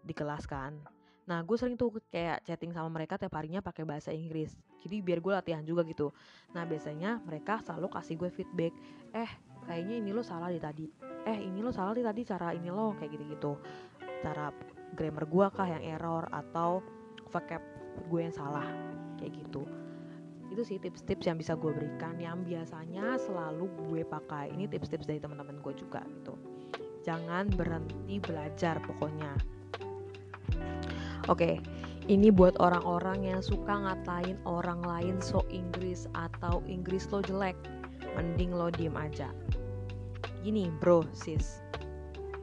di 0.00 0.16
kelas 0.16 0.48
kan. 0.48 0.72
Nah 1.24 1.40
gue 1.44 1.56
sering 1.56 1.76
tuh 1.76 2.00
kayak 2.08 2.44
chatting 2.44 2.72
sama 2.72 2.88
mereka 2.88 3.20
tiap 3.20 3.36
harinya 3.36 3.60
pakai 3.60 3.84
bahasa 3.84 4.10
Inggris. 4.10 4.56
Jadi 4.80 5.04
biar 5.04 5.20
gue 5.20 5.32
latihan 5.32 5.64
juga 5.64 5.84
gitu. 5.84 6.10
Nah 6.56 6.64
biasanya 6.64 7.20
mereka 7.24 7.60
selalu 7.60 7.92
kasih 7.92 8.14
gue 8.16 8.30
feedback 8.32 8.72
eh 9.12 9.30
kayaknya 9.68 10.00
ini 10.00 10.10
lo 10.12 10.24
salah 10.24 10.48
di 10.48 10.60
tadi. 10.60 10.88
Eh 11.24 11.38
ini 11.44 11.60
lo 11.60 11.72
salah 11.72 11.92
di 11.92 12.04
tadi 12.04 12.20
cara 12.24 12.52
ini 12.56 12.68
lo 12.72 12.96
kayak 12.96 13.10
gitu-gitu. 13.12 13.52
Cara 14.24 14.48
grammar 14.96 15.24
gue 15.28 15.46
kah 15.52 15.68
yang 15.68 15.84
error 15.84 16.24
atau 16.32 16.80
vocab 17.28 17.60
gue 18.08 18.20
yang 18.20 18.34
salah 18.34 18.68
kayak 19.16 19.40
gitu 19.40 19.83
itu 20.54 20.62
sih 20.62 20.78
tips-tips 20.78 21.26
yang 21.26 21.34
bisa 21.34 21.58
gue 21.58 21.74
berikan 21.74 22.14
yang 22.22 22.46
biasanya 22.46 23.18
selalu 23.18 23.66
gue 23.90 24.06
pakai. 24.06 24.54
Ini 24.54 24.70
tips-tips 24.70 25.02
dari 25.02 25.18
teman-teman 25.18 25.58
gue 25.58 25.74
juga 25.74 26.06
gitu. 26.06 26.38
Jangan 27.02 27.50
berhenti 27.50 28.22
belajar 28.22 28.78
pokoknya. 28.86 29.34
Oke 31.26 31.58
ini 32.06 32.30
buat 32.30 32.54
orang-orang 32.62 33.34
yang 33.34 33.40
suka 33.42 33.82
ngatain 33.82 34.38
orang 34.46 34.78
lain 34.86 35.18
so 35.18 35.42
Inggris 35.50 36.06
atau 36.14 36.62
Inggris 36.70 37.10
lo 37.10 37.18
jelek 37.18 37.58
mending 38.14 38.54
lo 38.54 38.70
diem 38.70 38.94
aja. 38.94 39.34
Gini 40.46 40.70
bro 40.78 41.02
sis. 41.10 41.58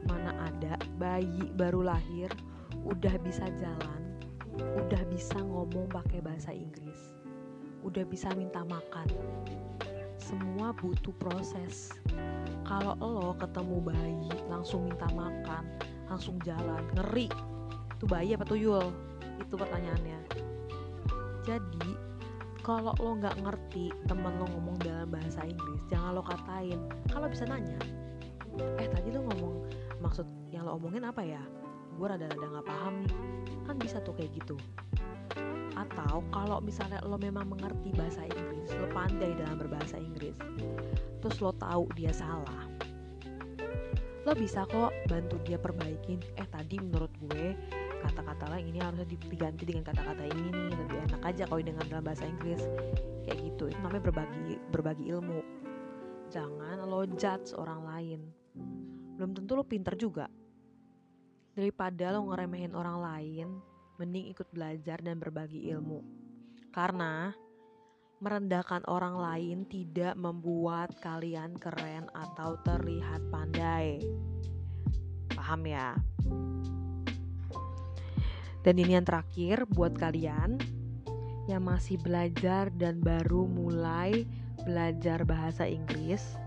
Mana 0.04 0.36
ada 0.52 0.76
bayi 1.00 1.48
baru 1.56 1.88
lahir 1.88 2.28
udah 2.84 3.16
bisa 3.24 3.48
jalan 3.56 4.02
udah 4.60 5.00
bisa 5.08 5.40
ngomong 5.40 5.88
pakai 5.88 6.20
bahasa 6.20 6.52
Inggris 6.52 7.11
udah 7.82 8.06
bisa 8.06 8.30
minta 8.38 8.62
makan. 8.66 9.10
Semua 10.22 10.72
butuh 10.78 11.14
proses. 11.18 11.92
Kalau 12.64 12.96
lo 13.02 13.34
ketemu 13.36 13.78
bayi 13.84 14.32
langsung 14.48 14.88
minta 14.88 15.10
makan 15.12 15.66
langsung 16.08 16.38
jalan 16.46 16.86
ngeri. 16.96 17.28
Itu 17.98 18.06
bayi 18.06 18.38
apa 18.38 18.46
tuyul 18.46 18.94
itu 19.42 19.56
pertanyaannya. 19.58 20.20
Jadi 21.42 21.90
kalau 22.62 22.94
lo 23.02 23.18
nggak 23.18 23.42
ngerti 23.42 23.90
temen 24.06 24.38
lo 24.38 24.46
ngomong 24.54 24.78
dalam 24.86 25.10
bahasa 25.10 25.42
Inggris 25.44 25.82
jangan 25.90 26.22
lo 26.22 26.24
katain. 26.24 26.80
Kalau 27.10 27.28
bisa 27.28 27.50
nanya 27.50 27.82
eh 28.78 28.88
tadi 28.92 29.10
lo 29.16 29.26
ngomong 29.32 29.56
maksud 30.04 30.28
yang 30.54 30.70
lo 30.70 30.78
omongin 30.78 31.08
apa 31.08 31.26
ya? 31.26 31.42
Gue 31.98 32.08
rada-rada 32.08 32.46
nggak 32.46 32.68
paham 32.70 33.04
nih. 33.04 33.14
Kan 33.66 33.76
bisa 33.82 33.98
tuh 34.06 34.14
kayak 34.14 34.32
gitu 34.38 34.56
atau 35.88 36.22
kalau 36.30 36.62
misalnya 36.62 37.02
lo 37.02 37.18
memang 37.18 37.50
mengerti 37.50 37.90
bahasa 37.98 38.22
Inggris 38.26 38.70
lo 38.78 38.88
pandai 38.94 39.34
dalam 39.38 39.58
berbahasa 39.58 39.98
Inggris 39.98 40.38
terus 41.22 41.38
lo 41.42 41.52
tahu 41.58 41.90
dia 41.98 42.14
salah 42.14 42.70
lo 44.22 44.34
bisa 44.38 44.70
kok 44.70 44.94
bantu 45.10 45.42
dia 45.42 45.58
perbaikin 45.58 46.22
eh 46.38 46.48
tadi 46.50 46.78
menurut 46.78 47.10
gue 47.26 47.58
kata-kata 48.06 48.54
lain 48.54 48.70
ini 48.74 48.80
harusnya 48.82 49.08
diganti 49.10 49.64
dengan 49.66 49.86
kata-kata 49.90 50.24
ini 50.26 50.50
nih 50.54 50.74
lebih 50.78 50.98
enak 51.10 51.22
aja 51.26 51.44
kalau 51.50 51.62
dengan 51.62 51.86
dalam 51.90 52.06
bahasa 52.06 52.26
Inggris 52.30 52.62
kayak 53.26 53.42
gitu 53.42 53.70
itu 53.70 53.80
namanya 53.82 54.04
berbagi 54.10 54.62
berbagi 54.70 55.10
ilmu 55.10 55.62
jangan 56.32 56.88
lo 56.88 57.04
judge 57.20 57.52
orang 57.60 57.84
lain. 57.84 58.20
Belum 59.20 59.36
tentu 59.36 59.60
lo 59.60 59.68
pinter 59.68 60.00
juga. 60.00 60.32
Daripada 61.52 62.16
lo 62.16 62.32
ngeremehin 62.32 62.72
orang 62.72 62.98
lain, 63.04 63.48
mending 64.02 64.34
ikut 64.34 64.50
belajar 64.50 64.98
dan 65.06 65.22
berbagi 65.22 65.70
ilmu. 65.70 66.02
Karena 66.74 67.30
merendahkan 68.22 68.86
orang 68.90 69.18
lain 69.18 69.58
tidak 69.70 70.18
membuat 70.18 70.94
kalian 71.02 71.54
keren 71.58 72.10
atau 72.14 72.58
terlihat 72.66 73.22
pandai. 73.30 74.02
Paham 75.34 75.62
ya? 75.70 75.98
Dan 78.62 78.78
ini 78.78 78.94
yang 78.94 79.06
terakhir 79.06 79.66
buat 79.74 79.98
kalian 79.98 80.62
yang 81.50 81.66
masih 81.66 81.98
belajar 81.98 82.70
dan 82.78 83.02
baru 83.02 83.50
mulai 83.50 84.30
belajar 84.62 85.26
bahasa 85.26 85.66
Inggris. 85.66 86.38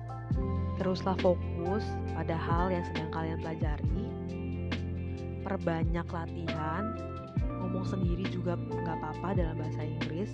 Teruslah 0.79 1.19
fokus 1.19 1.83
pada 2.15 2.39
hal 2.39 2.71
yang 2.71 2.87
sedang 2.87 3.11
kalian 3.11 3.39
pelajari. 3.43 4.07
Perbanyak 5.43 6.07
latihan, 6.07 7.14
ngomong 7.75 7.91
sendiri 7.91 8.23
juga 8.31 8.55
nggak 8.55 9.03
apa-apa 9.03 9.35
dalam 9.35 9.59
bahasa 9.59 9.83
Inggris. 9.83 10.31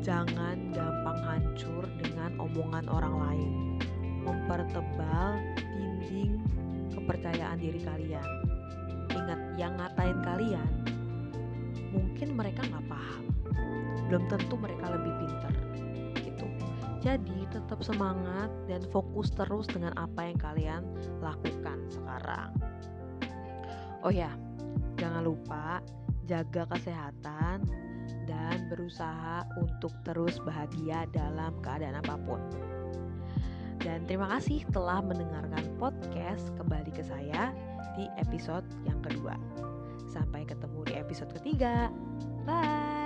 Jangan 0.00 0.72
gampang 0.72 1.20
hancur 1.20 1.84
dengan 2.00 2.40
omongan 2.40 2.88
orang 2.88 3.14
lain. 3.28 3.52
Mempertebal 4.24 5.36
dinding 5.76 6.40
kepercayaan 6.96 7.60
diri 7.60 7.76
kalian. 7.84 8.24
Ingat, 9.12 9.40
yang 9.60 9.76
ngatain 9.76 10.16
kalian 10.24 10.72
mungkin 11.92 12.32
mereka 12.40 12.64
nggak 12.72 12.88
paham. 12.88 13.28
Belum 14.08 14.24
tentu 14.24 14.56
mereka 14.56 14.96
lebih 14.96 15.12
pintar. 15.20 15.54
Gitu. 16.24 16.46
Jadi 17.04 17.38
tetap 17.52 17.84
semangat 17.84 18.48
dan 18.64 18.80
fokus 18.88 19.28
terus 19.28 19.68
dengan 19.68 19.92
apa 20.00 20.24
yang 20.24 20.40
kalian 20.40 20.88
lakukan 21.20 21.84
sekarang. 21.92 22.48
Oh 24.00 24.08
ya, 24.08 24.32
jangan 24.96 25.20
lupa 25.20 25.84
jaga 26.24 26.68
kesehatan 26.72 27.64
dan 28.24 28.56
berusaha 28.72 29.44
untuk 29.60 29.92
terus 30.04 30.40
bahagia 30.40 31.04
dalam 31.12 31.52
keadaan 31.60 32.00
apa 32.00 32.16
pun. 32.24 32.40
Dan 33.84 34.08
terima 34.08 34.32
kasih 34.38 34.64
telah 34.72 35.04
mendengarkan 35.04 35.64
podcast 35.76 36.48
kembali 36.56 36.88
ke 36.88 37.04
saya 37.04 37.52
di 38.00 38.08
episode 38.16 38.64
yang 38.88 38.98
kedua. 39.04 39.36
Sampai 40.08 40.48
ketemu 40.48 40.80
di 40.88 40.94
episode 40.96 41.30
ketiga. 41.36 41.92
Bye. 42.48 43.03